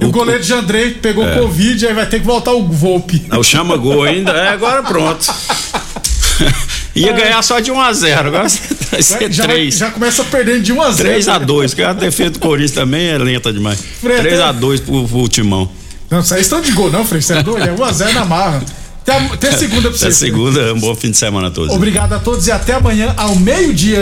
O, 0.00 0.04
o- 0.04 0.08
o 0.08 0.10
goleiro 0.10 0.42
de 0.44 0.52
Andrei 0.52 0.90
pegou 0.92 1.26
É. 1.26 1.38
Covid, 1.40 1.86
aí 1.86 1.94
vai 1.94 2.06
ter 2.06 2.20
que 2.20 2.26
voltar 2.26 2.52
o 2.52 2.68
Volpe. 2.68 3.24
O 3.36 3.42
chama 3.42 3.76
gol 3.76 4.02
ainda, 4.04 4.30
é, 4.32 4.48
agora 4.50 4.82
pronto. 4.82 5.26
Ia 7.00 7.12
ganhar 7.12 7.42
só 7.42 7.60
de 7.60 7.70
1 7.70 7.80
a 7.80 7.92
0 7.92 8.28
agora 8.28 8.48
vai 8.90 9.30
já, 9.30 9.44
3. 9.44 9.76
já 9.76 9.90
começa 9.90 10.24
perdendo 10.24 10.62
de 10.62 10.72
1 10.72 10.82
a 10.82 10.90
0 10.90 11.08
3 11.08 11.28
a 11.28 11.38
2 11.38 11.70
porque 11.72 11.82
a 11.82 11.92
defesa 11.92 12.30
do 12.30 12.38
Corinthians 12.38 12.72
também 12.72 13.08
é 13.08 13.18
lenta 13.18 13.52
demais. 13.52 13.78
Fred, 14.00 14.20
3 14.20 14.40
a 14.40 14.52
2 14.52 14.80
pro, 14.80 15.06
pro 15.06 15.28
Timão. 15.28 15.70
Não, 16.10 16.20
isso 16.20 16.34
aí 16.34 16.40
estão 16.40 16.60
de 16.60 16.72
gol, 16.72 16.90
não, 16.90 17.04
Frei. 17.04 17.20
Você 17.20 17.34
é 17.34 17.42
doido? 17.42 17.64
É 17.64 17.74
1x0 17.74 18.12
na 18.12 18.24
marra. 18.24 18.62
Até, 19.02 19.16
até 19.34 19.52
segunda 19.52 19.88
pra 19.88 19.98
você. 19.98 20.06
Até 20.06 20.14
segunda, 20.14 20.74
um 20.74 20.80
bom 20.80 20.94
fim 20.94 21.10
de 21.10 21.16
semana 21.16 21.48
a 21.48 21.50
todos. 21.50 21.74
Obrigado 21.74 22.12
a 22.12 22.18
todos 22.18 22.46
e 22.46 22.52
até 22.52 22.74
amanhã 22.74 23.14
ao 23.16 23.34
meio-dia. 23.36 23.96